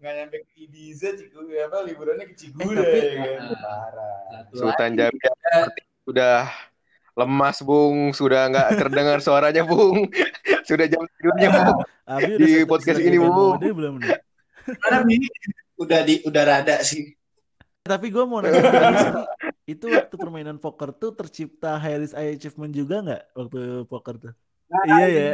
nggak 0.00 0.12
nyampe 0.16 0.36
ke 0.42 0.52
Ibiza 0.66 1.14
Ciku 1.14 1.46
apa 1.46 1.86
liburannya 1.86 2.26
ke 2.26 2.34
Cigude 2.34 2.74
Eh, 2.74 2.82
tapi- 2.82 3.20
ya 3.22 3.30
kan. 3.38 3.54
parah 3.60 4.18
Satu 4.32 4.52
Sultan. 4.58 4.90
Jambi 4.98 5.26
sudah 6.02 6.50
lemas 7.14 7.58
bung 7.62 7.98
sudah 8.10 8.48
nggak 8.50 8.68
terdengar 8.80 9.18
suaranya 9.20 9.62
bung 9.62 10.08
sudah 10.68 10.86
jam 10.88 11.04
tidurnya 11.20 11.48
bung 11.52 11.78
Abi 12.10 12.32
Di 12.34 12.52
podcast 12.66 12.98
ini, 12.98 13.14
band 13.20 13.30
Bu. 13.30 13.44
mode 13.60 13.68
belum 14.66 15.02
nih? 15.06 15.20
Udah 15.80 16.00
di 16.04 16.14
udah 16.24 16.42
rada 16.44 16.76
sih. 16.80 17.16
Tapi 17.80 18.12
gue 18.12 18.24
mau 18.28 18.44
nanya 18.44 18.60
itu 19.72 19.88
waktu 19.88 20.14
permainan 20.14 20.60
poker 20.60 20.92
tuh 20.92 21.16
tercipta 21.16 21.80
Harris 21.80 22.12
Eye 22.12 22.36
Achievement 22.36 22.70
juga 22.70 22.96
nggak 23.00 23.22
waktu 23.32 23.60
poker 23.88 24.14
tuh? 24.20 24.32
iya 24.86 25.06
ya. 25.08 25.30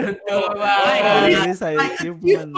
Betul 0.00 0.42
banget. 0.56 1.02
Harris 1.36 1.60
Eye 1.60 1.78
Achievement. 1.78 2.50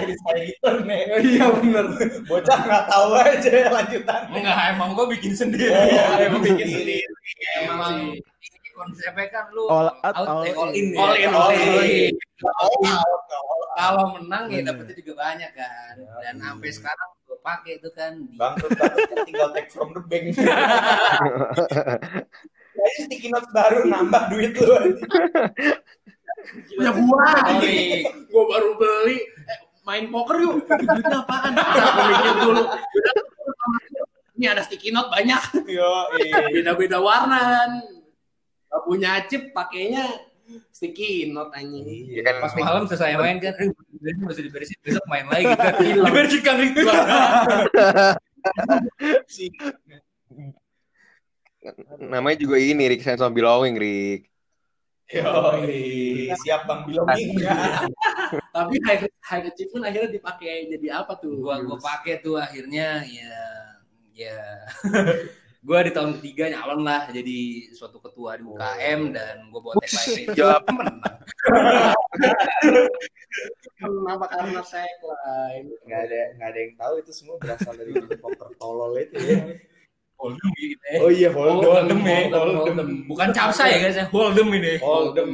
Iris 0.00 0.16
Haiton 0.24 0.88
nih 0.88 1.02
Iya 1.20 1.46
bener. 1.60 1.86
bocah 2.24 2.58
nggak 2.64 2.84
tahu 2.88 3.08
aja 3.20 3.50
lanjutan 3.68 4.20
Enggak, 4.32 4.56
emang 4.72 4.96
gue 4.96 5.06
bikin 5.18 5.36
sendiri. 5.36 5.68
Oh, 5.70 6.16
emang 6.18 6.40
bikin 6.40 6.66
sendiri. 6.66 6.98
sendiri. 7.04 7.68
Emang 7.68 7.94
ini 8.16 8.63
konsepnya 8.74 9.26
kan 9.30 9.46
lu 9.54 9.64
All 9.70 9.88
out, 10.02 10.14
out, 10.18 10.26
all 10.28 10.42
eh, 10.44 10.52
all 10.52 10.70
in, 10.74 10.92
in. 10.92 10.98
all 10.98 11.14
in, 11.14 11.30
all 11.30 11.50
in. 11.54 12.12
Oh, 12.44 12.76
Kalau 13.74 14.18
menang 14.18 14.50
ya 14.50 14.60
dapetnya 14.66 14.94
juga 14.98 15.14
banyak 15.22 15.50
kan. 15.54 15.94
Dan 16.22 16.34
sampai 16.42 16.70
sekarang 16.70 17.08
gue 17.26 17.38
pakai 17.40 17.72
itu 17.78 17.90
kan 17.94 18.12
di 18.26 18.36
bangkrut 18.38 18.70
bangkrut 18.74 19.08
kan 19.10 19.18
tinggal 19.26 19.48
take 19.50 19.70
from 19.72 19.90
the 19.96 20.02
bank 20.06 20.30
Kayaknya 22.74 23.00
sticky 23.06 23.28
notes 23.30 23.50
baru 23.54 23.86
nambah 23.86 24.22
duit 24.34 24.52
lu 24.58 24.66
Punya 26.74 26.92
gua. 26.92 27.30
Gua 28.28 28.44
baru 28.50 28.70
beli. 28.76 29.18
Eh, 29.24 29.58
main 29.86 30.04
poker 30.12 30.36
yuk. 30.42 30.66
Duitnya 30.68 31.24
apaan? 31.24 31.54
Aku 31.56 32.00
mikir 32.04 32.34
dulu. 32.44 32.62
Ini 34.34 34.46
ada 34.50 34.62
sticky 34.66 34.90
note 34.92 35.08
banyak. 35.08 35.64
yo 35.70 36.10
eh. 36.20 36.50
Beda-beda 36.52 36.98
warna 37.00 37.38
kan. 37.40 37.70
Gak 38.74 38.82
punya 38.82 39.22
chip 39.30 39.54
pakainya 39.54 40.02
sticky 40.74 41.30
note 41.30 41.54
anjing. 41.54 41.86
Iya 42.10 42.22
kan 42.26 42.34
Pas 42.42 42.52
malam 42.58 42.84
selesai 42.90 43.14
main 43.14 43.38
kan, 43.38 43.54
ini 43.54 44.20
masih 44.26 44.50
diberesin 44.50 44.78
besok 44.82 45.06
main 45.06 45.30
lagi 45.30 45.46
kan. 45.54 45.78
Dibersihkan 46.10 46.56
itu. 46.58 46.82
namanya 51.96 52.44
juga 52.44 52.60
ini 52.60 52.84
Rick 52.92 53.00
sense 53.00 53.24
of 53.24 53.32
belonging 53.32 53.80
Rick 53.80 54.28
yo 55.08 55.60
siap 56.44 56.64
bang 56.64 56.80
bilonging 56.88 57.40
ya 57.40 57.52
Tapi 58.56 58.80
high, 58.88 59.04
high 59.20 59.44
achievement 59.46 59.84
akhirnya 59.84 60.10
dipakai 60.10 60.66
jadi 60.70 61.04
apa 61.04 61.14
tuh? 61.20 61.44
gua 61.44 61.60
gua 61.60 61.76
pakai 61.76 62.24
tuh 62.24 62.40
akhirnya 62.40 63.04
ya 63.04 63.36
ya 64.16 64.38
gua 65.64 65.80
di 65.80 65.92
tahun 65.96 66.20
ketiga 66.20 66.52
nyalon 66.52 66.84
lah 66.84 67.08
jadi 67.08 67.38
suatu 67.72 67.96
ketua 68.04 68.36
di 68.36 68.44
UKM 68.44 69.00
dan 69.16 69.48
gua 69.48 69.60
bawa 69.64 69.74
tagline 69.80 70.20
itu. 70.28 70.32
Jawab. 70.36 70.62
menang. 70.68 70.98
Kenapa 73.80 74.26
karena 74.28 74.60
tagline? 74.60 75.66
nggak 75.88 76.00
ada 76.04 76.20
nggak 76.36 76.48
ada 76.52 76.58
yang 76.60 76.74
tahu 76.76 76.94
itu 77.00 77.10
semua 77.16 77.36
berasal 77.40 77.72
dari 77.74 77.92
poker 77.96 78.48
tolol 78.60 78.92
itu 79.00 79.16
ya. 79.18 79.40
Hold'em 80.14 80.50
gitu 80.54 80.84
ya. 80.86 80.98
oh 81.02 81.10
iya 81.10 81.28
Hold'em, 81.34 81.66
Hold'em 81.66 82.00
ya, 82.06 82.18
Hold'em 82.30 82.56
Hold'em. 82.60 82.90
Bukan 83.10 83.28
capsa 83.34 83.66
ya 83.66 83.82
guys 83.82 83.98
ya, 83.98 84.06
Hold'em 84.12 84.48
ini. 84.54 84.78
Hold'em 84.78 85.30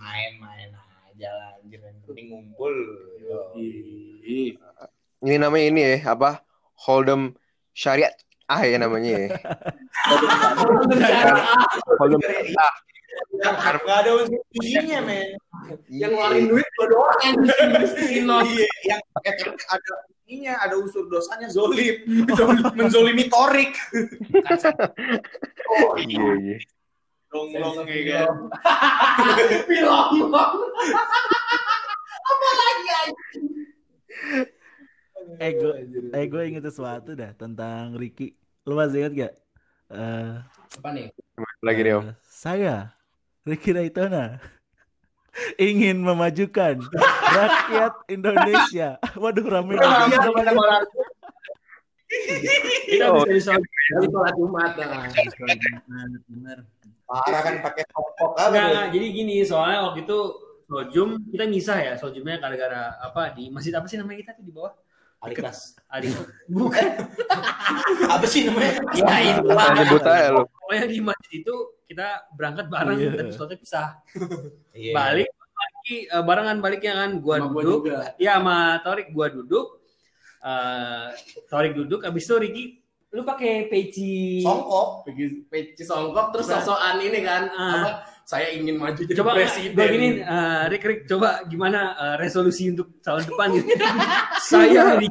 main-main 0.00 0.70
aja 1.12 1.28
lah 1.28 1.50
anjir 1.60 1.82
yang 1.82 1.98
penting 2.08 2.26
ngumpul 2.32 2.72
ini 5.24 5.34
namanya 5.40 5.64
ini 5.72 5.80
ya 5.80 6.12
apa? 6.12 6.44
Hold'em 6.76 7.32
syariat 7.72 8.12
ah 8.50 8.62
ya 8.64 8.76
namanya 8.76 9.10
ya. 9.10 9.28
Hold'em 12.00 12.20
ah 12.60 12.74
nggak 13.44 13.98
ada 14.04 14.10
unsur 14.20 14.40
gizinya 14.54 15.00
men. 15.04 15.28
Yang 15.88 16.10
ngeluarin 16.12 16.44
duit 16.50 16.66
dua 16.76 16.86
doang. 16.90 17.20
Note. 18.26 18.48
iya 18.52 18.66
yang 18.84 19.00
ada 19.70 19.92
ininya 20.24 20.54
ada 20.60 20.74
unsur 20.76 21.08
dosanya 21.08 21.48
zolim. 21.48 22.04
Menzolimi 22.74 23.30
torik. 23.30 23.76
Satu. 24.58 24.88
iya 26.04 26.30
iya. 26.40 26.56
Dong 27.34 27.50
kayak 27.50 28.30
kan? 28.30 28.46
Bilang 29.66 30.14
Eh 35.36 35.52
gue, 35.52 35.72
eh 36.10 36.24
gue 36.24 36.42
inget 36.44 36.64
sesuatu 36.64 37.12
dah 37.12 37.32
tentang 37.34 37.94
Ricky. 37.94 38.34
Lu 38.64 38.74
masih 38.74 39.04
inget 39.04 39.12
gak? 39.14 39.32
Eh, 39.90 40.32
Apa 40.74 40.88
nih? 40.90 41.08
lagi 41.60 41.80
om 41.90 42.08
eh, 42.08 42.16
saya 42.22 42.92
Ricky 43.42 43.72
Raitona 43.72 44.38
ingin 45.60 45.98
memajukan 45.98 46.78
rakyat 47.30 47.92
Indonesia. 48.06 49.00
Waduh 49.22 49.44
rame 49.44 49.74
banget. 49.74 50.18
Kita 52.86 53.04
Oh, 53.10 53.24
bisa 53.26 53.52
bisa 53.58 53.96
di 53.98 54.06
sholat 54.12 54.34
Jumat. 54.36 54.70
Bener. 56.28 56.58
parah 57.04 57.40
kan 57.42 57.54
pakai 57.60 57.84
topok 57.90 58.32
apa. 58.38 58.88
Jadi 58.88 59.06
gini, 59.12 59.44
soalnya 59.44 59.90
waktu 59.90 60.04
itu 60.06 60.18
Sojum 60.64 61.20
kita 61.28 61.44
misah 61.44 61.76
ya, 61.76 61.92
Sojumnya 61.92 62.40
gara-gara 62.40 62.96
apa 62.96 63.36
di 63.36 63.52
masjid 63.52 63.68
apa 63.76 63.84
sih 63.84 64.00
namanya 64.00 64.24
kita 64.24 64.32
tuh 64.32 64.44
di 64.48 64.52
bawah? 64.54 64.72
Alikas 65.24 65.58
Adi. 65.88 66.08
Bukan. 66.46 66.84
apa 68.14 68.24
sih 68.24 68.44
namanya 68.44 68.76
Ya 68.92 69.16
itu 69.24 69.48
lah. 69.48 69.72
sebut 69.74 70.02
aja 70.04 70.28
lu 70.30 70.42
Pokoknya 70.44 70.84
di 70.86 70.98
masjid 71.00 71.38
itu 71.40 71.54
kita 71.84 72.06
berangkat 72.32 72.66
bareng 72.68 72.96
Iya. 72.96 73.10
tapi 73.12 73.30
sholatnya 73.30 73.58
pisah. 73.58 73.88
Iya. 74.72 74.92
Balik 74.92 75.28
lagi 75.54 75.96
eh, 76.06 76.22
barengan 76.22 76.58
baliknya 76.58 76.92
kan 76.98 77.10
gua 77.18 77.36
Sama 77.38 77.48
gua 77.50 77.62
duduk. 77.62 77.80
juga. 77.86 77.98
Iya 78.16 78.32
sama 78.36 78.56
Torik 78.80 79.08
gua 79.10 79.26
duduk. 79.28 79.66
Eh 80.40 81.08
Torik 81.46 81.72
duduk 81.72 82.00
habis 82.02 82.24
itu 82.24 82.34
Ricky 82.36 82.64
lu 83.14 83.22
pakai 83.22 83.70
peci. 83.70 84.42
Songkok 84.42 85.06
Peci 85.06 85.46
peci 85.46 85.82
songkok 85.82 86.34
terus 86.34 86.46
Nah. 86.46 86.58
sosokan 86.58 86.98
ini 86.98 87.22
kan. 87.22 87.46
Ah. 87.48 87.72
apa 87.78 87.90
saya 88.24 88.50
ingin 88.50 88.74
maju 88.74 88.96
jadi 88.96 89.14
coba 89.14 89.36
presiden. 89.36 89.76
gue 89.76 89.86
gini 89.86 90.08
eh, 90.18 90.62
Rick 90.66 90.82
Rick 90.82 91.00
coba 91.06 91.44
gimana 91.44 91.80
eh, 91.94 92.16
resolusi 92.16 92.72
untuk 92.72 92.98
tahun 92.98 93.22
depan 93.22 93.48
gitu. 93.52 93.68
Saya 94.50 94.96
di 94.96 95.06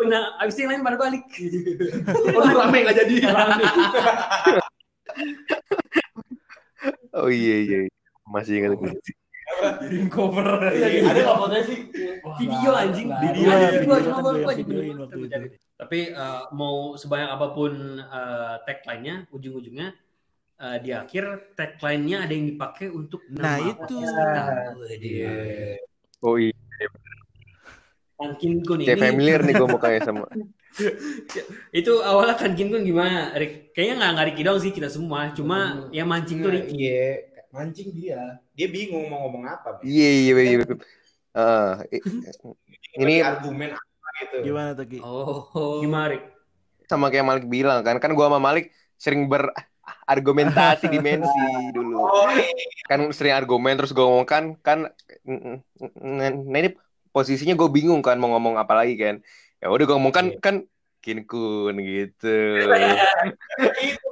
nah 0.00 0.32
abis 0.36 0.56
itu 0.56 0.64
yang 0.64 0.72
lain 0.72 0.82
pada 0.82 0.96
balik. 0.96 1.24
Oh, 2.34 2.42
rame 2.42 2.78
nggak 2.82 2.96
jadi. 2.98 3.14
oh 7.14 7.28
iya 7.28 7.56
iya 7.62 7.78
masih 8.26 8.60
ingat 8.60 8.76
gue 8.76 8.92
Jadiin 9.60 10.06
cover. 10.08 10.46
ada 10.46 10.70
nggak 10.70 11.36
fotonya 11.36 11.60
sih. 11.66 11.78
Video 12.38 12.70
anjing. 12.72 13.08
Video, 13.10 13.48
Ada, 13.50 13.66
video 13.74 13.84
gua 13.84 13.94
kan 13.94 14.02
cuma 14.06 14.18
gue 14.20 14.32
gua- 14.40 14.56
yang 14.56 15.44
itu. 15.80 15.82
tapi 15.82 15.98
eh, 16.12 16.42
mau 16.52 16.92
sebanyak 16.92 17.30
apa 17.32 17.46
pun 17.50 17.72
eh, 17.96 18.54
tagline-nya 18.62 19.32
ujung-ujungnya 19.32 19.88
eh, 20.60 20.76
di 20.78 20.90
akhir 20.92 21.56
tagline-nya 21.56 22.28
ada 22.28 22.32
yang 22.32 22.46
dipakai 22.46 22.92
untuk 22.92 23.24
Nah, 23.32 23.56
nama 23.56 23.64
itu. 23.64 23.96
podcast 23.96 24.12
kita. 24.12 24.42
oh 26.20 26.36
iya 26.36 26.52
Kan 28.14 28.36
Kin 28.36 28.60
Kun 28.60 28.84
kayak 28.84 29.00
ini 29.00 29.04
familiar 29.08 29.40
nih 29.40 29.56
gue 29.56 29.64
mukanya 29.66 30.00
sama 30.04 30.28
itu 31.80 31.92
awalnya 32.04 32.36
kan 32.36 32.52
Kin 32.52 32.68
Kun 32.68 32.84
gimana 32.84 33.32
Rick? 33.32 33.72
kayaknya 33.72 33.94
nggak 33.96 34.10
nggak 34.12 34.26
Ricky 34.28 34.42
doang 34.44 34.60
sih 34.60 34.70
kita 34.70 34.92
semua 34.92 35.32
cuma 35.32 35.88
yang 35.88 36.04
mancing 36.04 36.44
tuh 36.44 36.52
Ricky 36.52 36.76
iya 36.76 37.24
mancing 37.48 37.88
dia 37.90 38.36
dia 38.52 38.68
bingung 38.68 39.08
mau 39.08 39.24
ngomong 39.24 39.48
apa 39.48 39.80
iya 39.82 40.08
iya 40.28 40.32
iya 40.36 40.60
iya. 40.60 40.76
Ini 42.92 43.22
argumen 43.22 43.72
apa 43.72 43.89
gitu 44.20 44.36
Gimana 44.52 44.76
tuh 44.76 44.86
Ki? 44.86 44.98
Oh. 45.00 45.80
gimana 45.80 46.12
Rick? 46.12 46.40
sama 46.90 47.06
kayak 47.06 47.22
Malik 47.22 47.46
bilang 47.46 47.86
kan 47.86 48.02
kan 48.02 48.10
gua 48.18 48.26
sama 48.26 48.42
Malik 48.42 48.74
sering 48.98 49.30
berargumentasi 49.30 50.90
dimensi 50.90 51.46
dulu 51.78 52.02
oh 52.02 52.26
iya. 52.34 52.50
kan 52.90 53.06
sering 53.14 53.38
argumen 53.38 53.78
terus 53.78 53.94
gue 53.94 54.02
ngomong 54.02 54.26
kan 54.26 54.58
kan 54.58 54.90
nah 56.02 56.58
ini 56.58 56.74
posisinya 57.14 57.54
gue 57.54 57.70
bingung 57.70 58.02
kan 58.02 58.18
mau 58.18 58.34
ngomong 58.34 58.58
apa 58.58 58.74
lagi 58.74 58.98
kan 58.98 59.22
ya 59.62 59.70
udah 59.70 59.86
gue 59.86 59.94
ngomong 59.94 60.10
kan 60.10 60.26
kan 60.42 60.56
kinkun 61.00 61.78
gitu 61.80 62.34
itu 63.80 64.04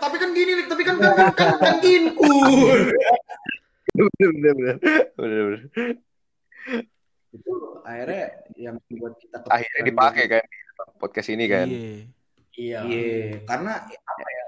tapi 0.00 0.16
kan 0.16 0.30
gini 0.32 0.64
tapi 0.66 0.82
kan 0.82 0.96
kan 0.96 1.12
kan 1.14 1.30
kan, 1.36 1.48
kan 1.60 1.76
kinkun 1.84 2.80
bener 3.92 4.30
bener 4.34 4.54
bener 4.56 4.76
bener 5.14 5.40
bener 5.44 5.60
itu 7.34 7.52
akhirnya 7.84 8.24
yang 8.56 8.76
membuat 8.88 9.14
kita 9.20 9.36
Akhirnya 9.48 9.82
dipakai 9.84 10.24
kan 10.28 10.44
podcast 10.98 11.28
ini 11.32 11.44
kan. 11.46 11.66
Iya. 11.68 12.00
Iya. 12.58 12.80
Iya, 12.90 13.46
karena 13.46 13.72
apa 13.86 14.26
ya? 14.26 14.44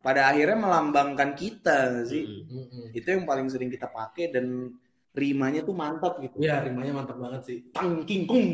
Pada 0.00 0.20
akhirnya 0.30 0.56
melambangkan 0.56 1.30
kita 1.36 2.06
sih. 2.08 2.24
Mm-mm. 2.48 2.96
Itu 2.96 3.06
yang 3.12 3.28
paling 3.28 3.50
sering 3.52 3.68
kita 3.68 3.90
pakai 3.92 4.32
dan 4.32 4.72
rimanya 5.16 5.64
tuh 5.64 5.76
mantap 5.76 6.20
gitu. 6.22 6.40
Iya, 6.40 6.64
rimanya 6.64 7.02
mantap 7.02 7.16
banget 7.20 7.42
sih. 7.44 7.58
Tang 7.72 8.04
kung. 8.04 8.48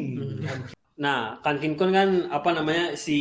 Nah, 1.02 1.42
kan 1.42 1.58
Kin 1.58 1.74
Kun 1.74 1.90
kan 1.90 2.30
apa 2.30 2.54
namanya 2.54 2.94
si 2.94 3.18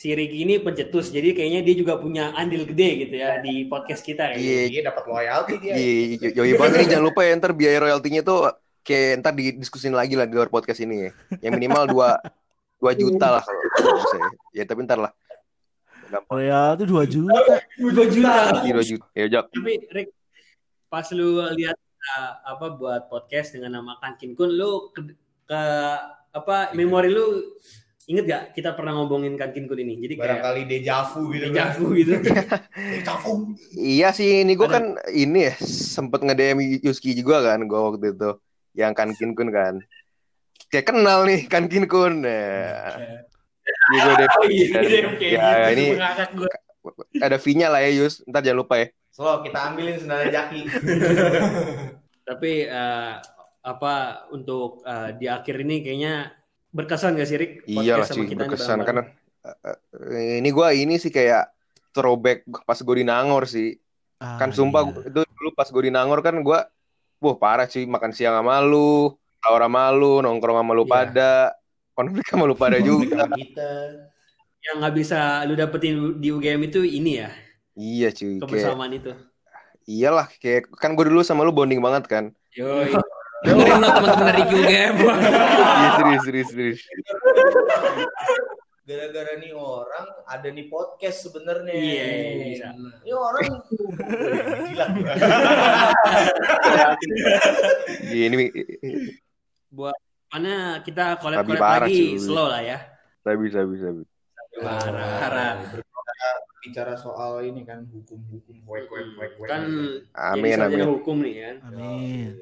si 0.00 0.16
Ricky 0.16 0.48
ini 0.48 0.64
pencetus, 0.64 1.12
jadi 1.12 1.36
kayaknya 1.36 1.60
dia 1.60 1.74
juga 1.76 2.00
punya 2.00 2.32
andil 2.32 2.64
gede 2.64 3.04
gitu 3.04 3.14
ya 3.20 3.36
di 3.44 3.68
podcast 3.68 4.00
kita 4.00 4.32
kayaknya. 4.32 4.48
Iya, 4.48 4.62
Iya 4.72 4.80
dapat 4.88 5.04
loyalty 5.08 5.54
dia. 5.60 5.74
Iya, 5.76 6.48
nih 6.72 6.86
jangan 6.88 7.04
lupa 7.04 7.20
ya 7.24 7.32
ntar 7.36 7.52
biaya 7.52 7.78
royaltinya 7.84 8.20
tuh 8.24 8.48
kayak 8.86 9.20
ntar 9.20 9.32
didiskusin 9.36 9.92
lagi 9.92 10.16
lah 10.16 10.26
di 10.26 10.34
luar 10.34 10.48
podcast 10.48 10.80
ini 10.82 11.08
ya. 11.08 11.10
Yang 11.44 11.52
minimal 11.56 11.84
2 11.88 12.40
2 12.80 13.00
juta 13.00 13.26
lah 13.40 13.44
kalau 13.44 14.00
ya. 14.16 14.28
Ya 14.60 14.64
tapi 14.64 14.84
ntar 14.88 14.98
lah. 14.98 15.12
Gampang. 16.10 16.42
Royalty 16.42 16.84
2 16.90 17.14
juta. 17.14 17.38
Dua 17.78 18.06
juta. 18.10 18.34
Iya, 18.66 18.72
2 18.74 18.90
juta. 18.90 19.06
Ya, 19.14 19.26
Jak. 19.30 19.44
Tapi 19.54 19.72
Rick, 19.94 20.08
pas 20.90 21.06
lu 21.14 21.38
lihat 21.54 21.78
uh, 21.78 22.32
apa 22.50 22.66
buat 22.74 23.06
podcast 23.06 23.54
dengan 23.54 23.78
nama 23.78 23.94
Kan 24.02 24.18
Kin 24.18 24.34
Kun, 24.34 24.50
lu 24.50 24.90
ke, 24.90 25.14
ke 25.46 25.60
apa 26.34 26.74
memori 26.74 27.14
lu 27.14 27.54
inget 28.10 28.26
gak 28.26 28.42
kita 28.58 28.74
pernah 28.74 28.98
ngomongin 28.98 29.38
Kan 29.38 29.54
Kin 29.54 29.70
Kun 29.70 29.78
ini? 29.78 30.02
Jadi 30.02 30.18
kayak 30.18 30.42
Barangkali 30.42 30.62
dejavu 30.66 31.30
gitu. 31.30 31.46
kan. 31.46 31.54
dejavu 31.54 31.86
gitu. 31.94 32.12
Dejavu. 32.98 33.32
Iya 33.78 34.08
sih, 34.10 34.42
ini 34.42 34.58
gue 34.58 34.66
kan 34.66 34.98
ini 35.14 35.46
ya 35.46 35.54
sempet 35.62 36.26
nge-DM 36.26 36.82
Yuski 36.82 37.14
juga 37.14 37.38
kan 37.46 37.62
gue 37.62 37.78
waktu 37.78 38.18
itu. 38.18 38.30
Yang 38.80 38.92
Kan 38.96 39.10
Kin 39.12 39.30
Kun 39.36 39.48
kan. 39.52 39.74
Kayak 40.72 40.86
kenal 40.88 41.28
nih 41.28 41.40
Kan 41.44 41.68
Kin 41.68 41.84
Kun. 41.84 42.24
Nah. 42.24 42.96
Iya, 43.92 44.00
gue 44.02 44.26
Oh 44.40 44.46
iya, 44.48 44.66
Dan- 44.72 44.84
dia 44.88 45.00
kayak 45.14 45.30
ya, 45.30 45.48
gitu. 45.70 45.72
ini 45.76 45.86
ada 47.20 47.36
V-nya 47.36 47.68
lah 47.68 47.80
ya 47.84 47.90
Yus. 47.92 48.24
Ntar 48.24 48.40
jangan 48.40 48.58
lupa 48.64 48.74
ya. 48.80 48.86
Slow, 49.12 49.44
kita 49.44 49.58
ambilin 49.70 50.00
sendalnya 50.00 50.28
Jaki. 50.32 50.60
Tapi 52.28 52.52
eh, 52.64 53.12
apa 53.60 53.94
untuk 54.32 54.80
eh, 54.82 55.10
di 55.18 55.26
akhir 55.28 55.60
ini 55.60 55.84
kayaknya 55.84 56.32
berkesan 56.70 57.18
gak 57.18 57.28
sih 57.28 57.36
Rick? 57.36 57.52
Iya 57.66 58.00
lah 58.00 58.06
Podcast 58.06 58.10
sama 58.14 58.24
sih, 58.24 58.36
berkesan 58.38 58.78
kan. 58.86 58.96
eh, 59.02 60.38
ini 60.38 60.48
gue 60.48 60.66
ini 60.78 60.94
sih 60.96 61.10
kayak 61.10 61.50
throwback 61.90 62.46
pas 62.62 62.78
gue 62.78 62.96
di 62.96 63.04
Nangor 63.04 63.44
sih. 63.44 63.74
Ah, 64.20 64.36
Kan 64.38 64.52
sumpah 64.52 64.84
iya. 64.86 65.10
itu 65.10 65.20
dulu 65.26 65.50
pas 65.52 65.66
gue 65.66 65.82
di 65.82 65.92
Nangor 65.92 66.20
kan 66.20 66.36
gue, 66.38 66.58
wah 67.20 67.36
parah 67.36 67.68
sih 67.68 67.84
makan 67.84 68.10
siang 68.10 68.34
sama 68.34 68.58
lu, 68.60 69.12
tawar 69.38 69.68
sama 69.68 69.92
lu, 69.92 70.20
nongkrong 70.20 70.56
sama 70.58 70.72
lu 70.72 70.84
Iya. 70.84 70.90
pada, 70.90 71.32
konflik 71.92 72.24
sama 72.26 72.44
lu 72.44 72.56
pada 72.56 72.80
juga. 72.80 73.28
kita. 73.30 73.70
Yang 74.60 74.74
nggak 74.76 74.94
bisa 74.96 75.18
lu 75.44 75.54
dapetin 75.54 75.94
di 76.16 76.28
UGM 76.28 76.60
itu 76.66 76.80
ini 76.80 77.20
ya, 77.20 77.30
Iya 77.72 78.08
cuy, 78.10 78.36
kayak 78.36 78.44
kebersamaan 78.44 78.92
itu. 78.92 79.12
iyalah 79.86 80.28
kayak 80.36 80.68
kan 80.76 80.92
gue 80.92 81.04
dulu 81.04 81.20
sama 81.20 81.42
lu 81.42 81.50
bonding 81.50 81.80
banget 81.80 82.04
kan. 82.06 82.24
Yoi. 82.52 82.92
Dengerin 83.40 83.80
lo 83.80 83.88
teman-teman 83.88 84.34
Ricky 84.36 84.54
UGM. 84.54 84.96
Iya 85.00 85.88
serius 85.96 86.22
serius 86.24 86.48
serius. 86.52 86.80
Gara-gara 88.90 89.38
nih 89.38 89.54
orang 89.54 90.06
ada 90.26 90.50
nih 90.50 90.66
podcast 90.66 91.22
sebenarnya. 91.22 91.70
Iya, 91.78 92.06
bisa. 92.42 92.68
Ini 93.06 93.12
orang 93.14 93.46
gila. 94.66 94.86
Iya 98.10 98.24
ini 98.34 98.50
Buat 99.70 99.94
mana 100.34 100.82
kita 100.82 101.14
Tapi 101.14 101.22
collab-collab 101.22 101.62
parah, 101.62 101.86
lagi 101.86 102.18
cuy. 102.18 102.18
slow 102.18 102.50
lah 102.50 102.62
ya. 102.66 102.78
bisa 103.22 103.62
bisa 103.62 103.62
bisa. 103.62 103.88
bisa. 103.94 104.58
Parah. 104.58 105.54
Bicara 106.66 106.98
soal 106.98 107.46
ini 107.46 107.62
kan 107.62 107.86
hukum-hukum 107.86 108.58
wek 108.66 108.90
wek 108.90 109.06
wek 109.14 109.32
wek. 109.38 109.46
Kan 109.46 109.70
Amin 110.18 110.58
amin. 110.58 110.82
hukum 110.98 111.22
nih 111.22 111.34
kan. 111.46 111.56
Amin. 111.70 112.34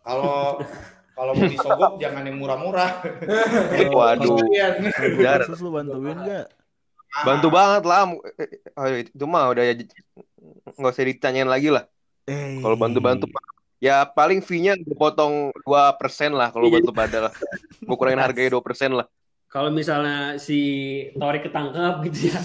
Kalau 0.00 0.56
kalau 1.16 1.32
mau 1.32 1.48
disogok 1.48 1.92
jangan 2.04 2.22
yang 2.28 2.36
murah-murah. 2.36 3.00
Waduh. 3.96 4.36
Kasus 5.24 5.64
lu 5.64 5.72
bantuin 5.72 6.20
gak? 6.20 6.46
Bantu 7.24 7.48
banget 7.48 7.82
lah. 7.88 8.12
Oh, 8.76 8.86
itu 8.92 9.24
mah 9.24 9.48
udah 9.56 9.64
nggak 10.76 10.92
usah 10.92 11.08
ditanyain 11.08 11.48
lagi 11.48 11.72
lah. 11.72 11.88
Eh. 12.28 12.60
Kalau 12.60 12.76
bantu-bantu 12.76 13.32
ya 13.76 14.08
paling 14.08 14.40
fee-nya 14.40 14.72
gue 14.76 14.96
potong 14.96 15.52
2% 15.64 16.32
lah 16.36 16.52
kalau 16.52 16.68
bantu 16.68 16.92
pada 16.92 17.28
lah. 17.28 17.32
Gue 17.86 17.96
kurangin 17.96 18.20
harganya 18.20 18.56
2% 18.60 18.92
lah. 18.92 19.06
Kalau 19.46 19.70
misalnya 19.72 20.36
si 20.42 20.58
Tori 21.16 21.40
ketangkep 21.40 21.94
gitu 22.10 22.28
ya. 22.28 22.38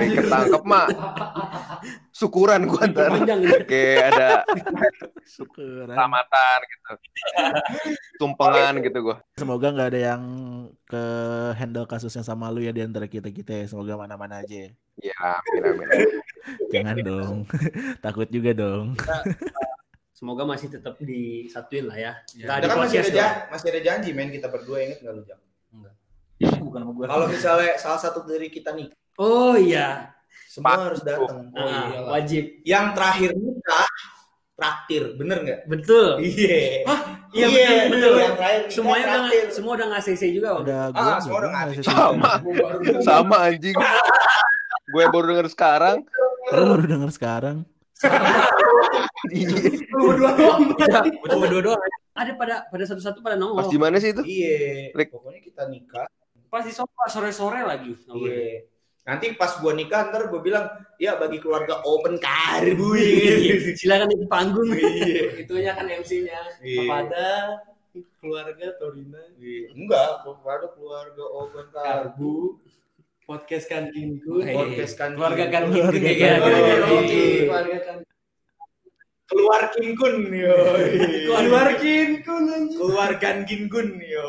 Nih 0.00 0.16
ketangkep 0.16 0.62
mah 0.66 0.86
syukuran 2.22 2.70
gue 2.70 2.82
ntar. 2.94 3.10
Panjang 3.10 3.38
gitu. 3.42 3.58
Kayak 3.66 4.14
ada 4.14 4.28
Syukuran. 5.26 5.90
tamatan 5.98 6.58
gitu. 6.70 6.92
Tumpengan 8.22 8.74
gitu 8.78 8.98
gue. 9.02 9.16
Semoga 9.34 9.66
nggak 9.74 9.88
ada 9.90 10.00
yang 10.14 10.22
ke 10.86 11.04
handle 11.58 11.90
kasusnya 11.90 12.22
sama 12.22 12.46
lu 12.54 12.62
ya 12.62 12.70
di 12.70 12.86
antara 12.86 13.10
kita 13.10 13.34
kita 13.34 13.50
ya. 13.50 13.64
Semoga 13.66 13.98
mana-mana 13.98 14.38
aja. 14.46 14.54
ya. 14.54 14.70
Ya 15.02 15.16
amin 15.18 15.62
amin. 15.66 15.88
Jangan 16.70 16.96
dong. 17.02 17.36
Takut 18.04 18.28
juga 18.30 18.54
dong. 18.54 18.94
Semoga 20.14 20.46
masih 20.46 20.70
tetap 20.70 20.94
disatuin 21.02 21.90
lah 21.90 21.98
ya. 21.98 22.12
Ya. 22.38 22.46
Kita 22.46 22.54
di 22.62 22.66
kan 22.70 22.78
masih 22.86 22.98
ada, 23.02 23.10
lah. 23.18 23.32
masih 23.50 23.66
ada 23.74 23.80
janji 23.82 24.10
men 24.14 24.30
kita 24.30 24.46
berdua 24.46 24.78
inget 24.86 25.02
nggak 25.02 25.14
lu 25.18 25.22
Jam? 25.26 25.38
Bukan 26.62 26.80
sama 26.86 26.92
gue. 26.94 27.06
Kalau 27.10 27.26
misalnya 27.26 27.72
salah 27.78 27.98
satu 27.98 28.22
dari 28.22 28.46
kita 28.46 28.70
nih 28.74 28.90
Oh 29.20 29.54
iya. 29.58 30.14
Semua 30.52 30.68
Pak. 30.68 30.78
harus 30.84 31.00
datang. 31.02 31.38
Oh, 31.48 31.56
Ah, 31.56 31.88
iyalah. 31.88 32.08
wajib. 32.12 32.44
Yang 32.62 32.86
terakhir 32.92 33.30
nikah 33.32 33.88
traktir, 34.52 35.02
bener 35.16 35.38
nggak? 35.40 35.60
Betul. 35.64 36.08
Iya. 36.20 36.84
Iya 37.32 37.46
betul, 37.48 37.88
betul. 37.88 38.12
Yang 38.14 38.34
terakhir 38.36 38.62
Semuanya 38.68 39.04
udah 39.04 39.16
traktir. 39.18 39.44
semua 39.48 39.72
udah 39.72 39.86
ngasih 39.88 40.12
CC 40.12 40.24
juga. 40.30 40.48
Ada 40.60 40.76
Ah, 40.76 40.88
gua 40.92 41.16
semua 41.18 41.38
udah 41.40 41.50
nggak 41.50 41.64
ada. 41.64 41.72
Sama. 41.82 42.30
Sama 43.00 43.36
anjing. 43.48 43.76
Gue 44.84 45.04
baru 45.08 45.26
denger 45.26 45.46
sekarang. 45.48 45.96
Lu 46.52 46.62
baru 46.68 46.84
denger 46.84 47.10
sekarang. 47.10 47.56
Berdua 49.88 50.30
doang. 50.34 50.60
Udah 51.22 51.36
berdua 51.38 51.62
doang. 51.64 51.80
Ada 52.12 52.32
pada 52.36 52.54
pada 52.68 52.84
satu-satu 52.84 53.18
pada 53.18 53.34
Pas 53.34 53.40
nongol. 53.40 53.72
di 53.72 53.78
mana 53.80 53.96
sih 53.96 54.12
itu? 54.12 54.20
Iya. 54.22 54.92
Pokoknya 55.08 55.40
kita 55.40 55.62
nikah. 55.66 56.06
Pas 56.46 56.60
di 56.60 56.70
sofa 56.70 57.08
sore-sore 57.08 57.64
lagi. 57.64 57.96
Iya. 58.04 58.68
Nanti 59.02 59.34
pas 59.34 59.58
gua 59.58 59.74
nikah 59.74 60.14
ntar 60.14 60.30
gua 60.30 60.38
bilang, 60.38 60.66
ya 60.94 61.18
bagi 61.18 61.42
keluarga 61.42 61.82
open 61.82 62.22
karbu. 62.22 62.94
Iya. 63.02 63.74
Silakan 63.74 64.14
di 64.14 64.26
panggung. 64.30 64.70
Iya. 64.70 65.42
Itunya 65.42 65.72
kan 65.74 65.86
MC-nya. 65.90 66.40
Iya. 66.62 66.78
Kepada 66.86 67.26
keluarga 68.22 68.66
Torina 68.78 69.22
Iya. 69.42 69.74
Enggak, 69.74 70.22
kepada 70.22 70.66
keluarga 70.78 71.24
open 71.34 71.66
karbu. 71.74 72.34
Podcast 73.26 73.66
kantin-ku. 73.70 74.42
Hey. 74.42 74.54
Podcast 74.54 74.94
kan 74.98 75.14
Keluarga 75.14 75.44
kan 75.50 75.62
Keluarga 75.70 75.98
gitu 75.98 76.18
kan. 76.18 76.38
gitu. 77.06 77.46
kan 77.86 77.98
keluar 79.32 79.62
kinkun 79.72 80.28
yo. 80.28 80.56
keluar 81.24 81.68
kinkun 81.80 82.44
anjing. 82.52 82.76
keluargan 82.76 83.36
kinkun 83.48 83.88
yo. 84.04 84.28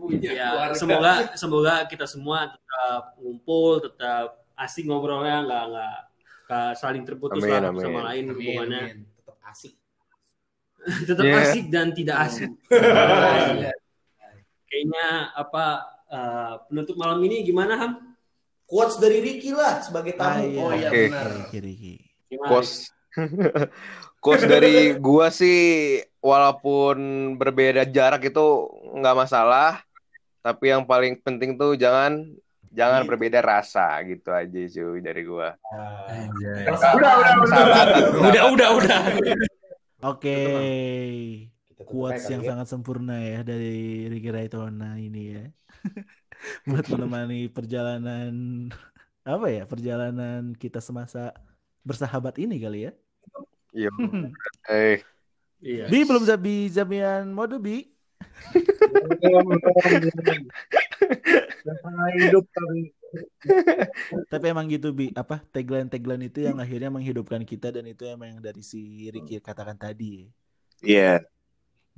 Punya 0.00 0.30
Ya, 0.30 0.48
keluarga. 0.50 0.74
semoga 0.74 1.12
semoga 1.34 1.74
kita 1.84 2.06
semua 2.06 2.38
tetap 2.48 3.02
ngumpul, 3.16 3.80
tetap 3.80 4.26
asik 4.56 4.84
ngobrolnya, 4.84 5.44
nggak 5.44 5.64
nggak 5.68 6.70
saling 6.74 7.04
terputus 7.04 7.38
Amin, 7.38 7.52
lah 7.52 7.68
amin. 7.68 7.82
sama 7.82 8.00
lain 8.06 8.24
Amin, 8.24 8.32
hubungannya. 8.32 8.82
amin. 8.82 8.98
Tetap 9.14 9.36
asik. 9.46 9.72
Tetap 11.08 11.24
Yeah. 11.24 11.40
asik 11.44 11.64
dan 11.68 11.86
tidak 11.92 12.16
asik. 12.24 12.50
Iya. 13.52 13.72
Kayaknya 14.66 15.06
apa 15.34 15.64
eh, 16.08 16.54
penutup 16.64 16.96
malam 16.96 17.20
ini 17.20 17.42
gimana 17.42 17.74
Ham? 17.76 17.92
Quotes 18.64 18.96
dari 18.96 19.18
Ricky 19.18 19.50
lah 19.50 19.82
sebagai 19.82 20.14
Ah, 20.14 20.38
tamu. 20.38 20.46
iya. 20.46 20.60
Oh 20.60 20.70
iya 20.72 20.88
Oke. 20.88 21.02
benar. 21.04 21.26
Riki, 21.36 21.58
Riki. 21.58 21.94
Gimana? 22.28 22.48
Kos 22.48 22.70
Kos 24.16 24.42
dari 24.46 24.74
gua 24.96 25.26
sih 25.28 25.58
walaupun 26.20 26.96
berbeda 27.34 27.82
jarak 27.84 28.22
itu 28.24 28.46
nggak 28.94 29.16
masalah, 29.18 29.82
tapi 30.40 30.72
yang 30.72 30.84
paling 30.84 31.16
penting 31.20 31.56
tuh 31.56 31.76
jangan 31.76 32.24
jangan 32.70 33.02
berbeda 33.04 33.42
rasa 33.42 33.98
gitu 34.06 34.30
aja 34.30 34.60
cuy 34.60 35.00
dari 35.02 35.22
gua. 35.26 35.54
Udah, 35.58 36.26
udah, 36.30 36.54
Persahabatan. 36.70 38.02
Udah 38.24 38.42
udah 38.52 38.68
udah. 38.78 39.00
Oke. 40.06 40.38
Quotes 41.80 42.28
yang 42.28 42.44
ya. 42.44 42.54
sangat 42.54 42.66
sempurna 42.68 43.16
ya 43.18 43.40
dari 43.42 44.06
Ricky 44.06 44.30
Raitona 44.30 45.00
ini 45.00 45.22
ya. 45.34 45.44
Buat 46.68 46.86
menemani 46.88 47.48
perjalanan 47.52 48.32
apa 49.24 49.46
ya? 49.48 49.64
Perjalanan 49.68 50.56
kita 50.56 50.78
semasa 50.80 51.36
bersahabat 51.84 52.36
ini 52.40 52.56
kali 52.60 52.88
ya. 52.88 52.92
Iya. 53.76 53.90
Eh, 54.70 55.02
Iya. 55.60 55.92
Bi 55.92 56.08
belum 56.08 56.24
Zabi 56.24 56.72
Zabian 56.72 57.36
mode 57.36 57.60
Bi. 57.60 57.84
Hidup 62.18 62.44
tapi 62.50 62.80
Tapi 64.30 64.44
emang 64.46 64.66
gitu 64.70 64.94
Bi, 64.94 65.10
apa 65.18 65.42
tagline-tagline 65.50 66.30
itu 66.30 66.46
yang 66.46 66.62
akhirnya 66.62 66.90
menghidupkan 66.94 67.42
kita 67.42 67.74
dan 67.74 67.86
itu 67.90 68.06
emang 68.06 68.38
yang 68.38 68.40
dari 68.42 68.62
si 68.62 69.10
Ricky 69.10 69.42
katakan 69.42 69.74
tadi. 69.74 70.30
Iya. 70.82 71.22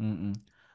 Mm-mm. 0.00 0.32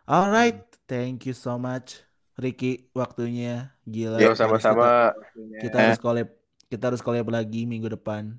Alright, 0.08 0.62
thank 0.88 1.26
you 1.28 1.34
so 1.34 1.58
much 1.58 2.00
Ricky 2.38 2.86
waktunya 2.94 3.74
gila. 3.82 4.22
Yo 4.22 4.38
sama-sama. 4.38 5.12
Kita, 5.34 5.58
kita 5.66 5.78
harus 5.82 6.00
collab, 6.00 6.30
kita 6.70 6.84
harus 6.94 7.02
collab 7.02 7.28
lagi 7.34 7.66
minggu 7.66 7.90
depan. 7.90 8.38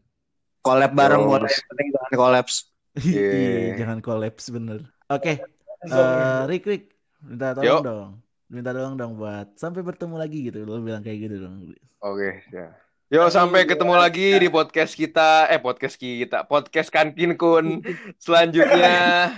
Collab 0.62 0.94
bareng 0.94 1.26
boleh, 1.26 1.50
penting 1.50 1.88
jangan 1.94 2.12
kolaps. 2.14 2.56
Iya, 2.98 3.30
Yeah. 3.30 3.76
jangan 3.78 3.98
collapse 4.02 4.50
bener. 4.50 4.90
Oke, 5.06 5.38
eh, 5.38 6.42
Rick 6.50 6.66
Rick, 6.66 6.97
minta 7.22 7.54
tolong 7.54 7.66
Yo. 7.66 7.78
dong, 7.82 8.12
minta 8.46 8.70
tolong 8.70 8.94
dong 8.94 9.12
buat 9.18 9.50
sampai 9.58 9.82
bertemu 9.82 10.14
lagi 10.14 10.38
gitu. 10.50 10.62
Lo 10.62 10.78
bilang 10.78 11.02
kayak 11.02 11.18
gitu 11.26 11.36
dong. 11.42 11.74
Oke, 12.02 12.42
ya. 12.54 12.74
Yo 13.08 13.24
sampai 13.32 13.64
ketemu 13.64 13.96
lagi 13.96 14.36
di 14.36 14.52
podcast 14.52 14.92
kita, 14.92 15.48
eh 15.48 15.56
podcast 15.56 15.96
kita, 15.96 16.44
podcast 16.44 16.92
Kankin 16.92 17.40
Kun 17.40 17.80
selanjutnya. 18.24 19.32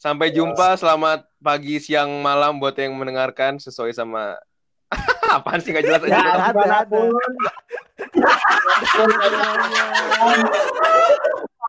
Sampai 0.00 0.32
jumpa, 0.32 0.80
selamat 0.80 1.28
pagi, 1.44 1.76
siang, 1.76 2.24
malam 2.24 2.56
buat 2.56 2.72
yang 2.76 2.96
mendengarkan 2.96 3.60
sesuai 3.60 3.92
sama 3.92 4.36
apaan 5.36 5.60
sih 5.60 5.76
nggak 5.76 5.84
jelas 5.84 6.02
aja. 6.08 6.16
Ya, 6.16 6.52
ada, 6.52 6.64
ada. 6.84 7.00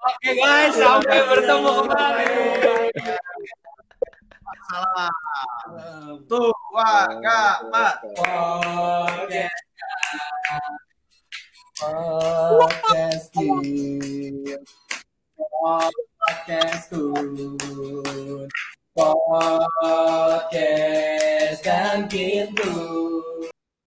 Oke 0.01 0.31
guys, 0.33 0.73
sampai 0.75 1.19
bertemu 1.27 1.69
kembali. 1.79 2.31
Wah, 6.71 7.11
kak, 7.19 7.57
pak. 7.67 7.95
Podcast. 12.55 13.35
Podcast 15.35 16.87
Kun. 16.87 17.59
Podcast 18.95 20.39
kan 21.59 22.07
gitu. 22.07 22.71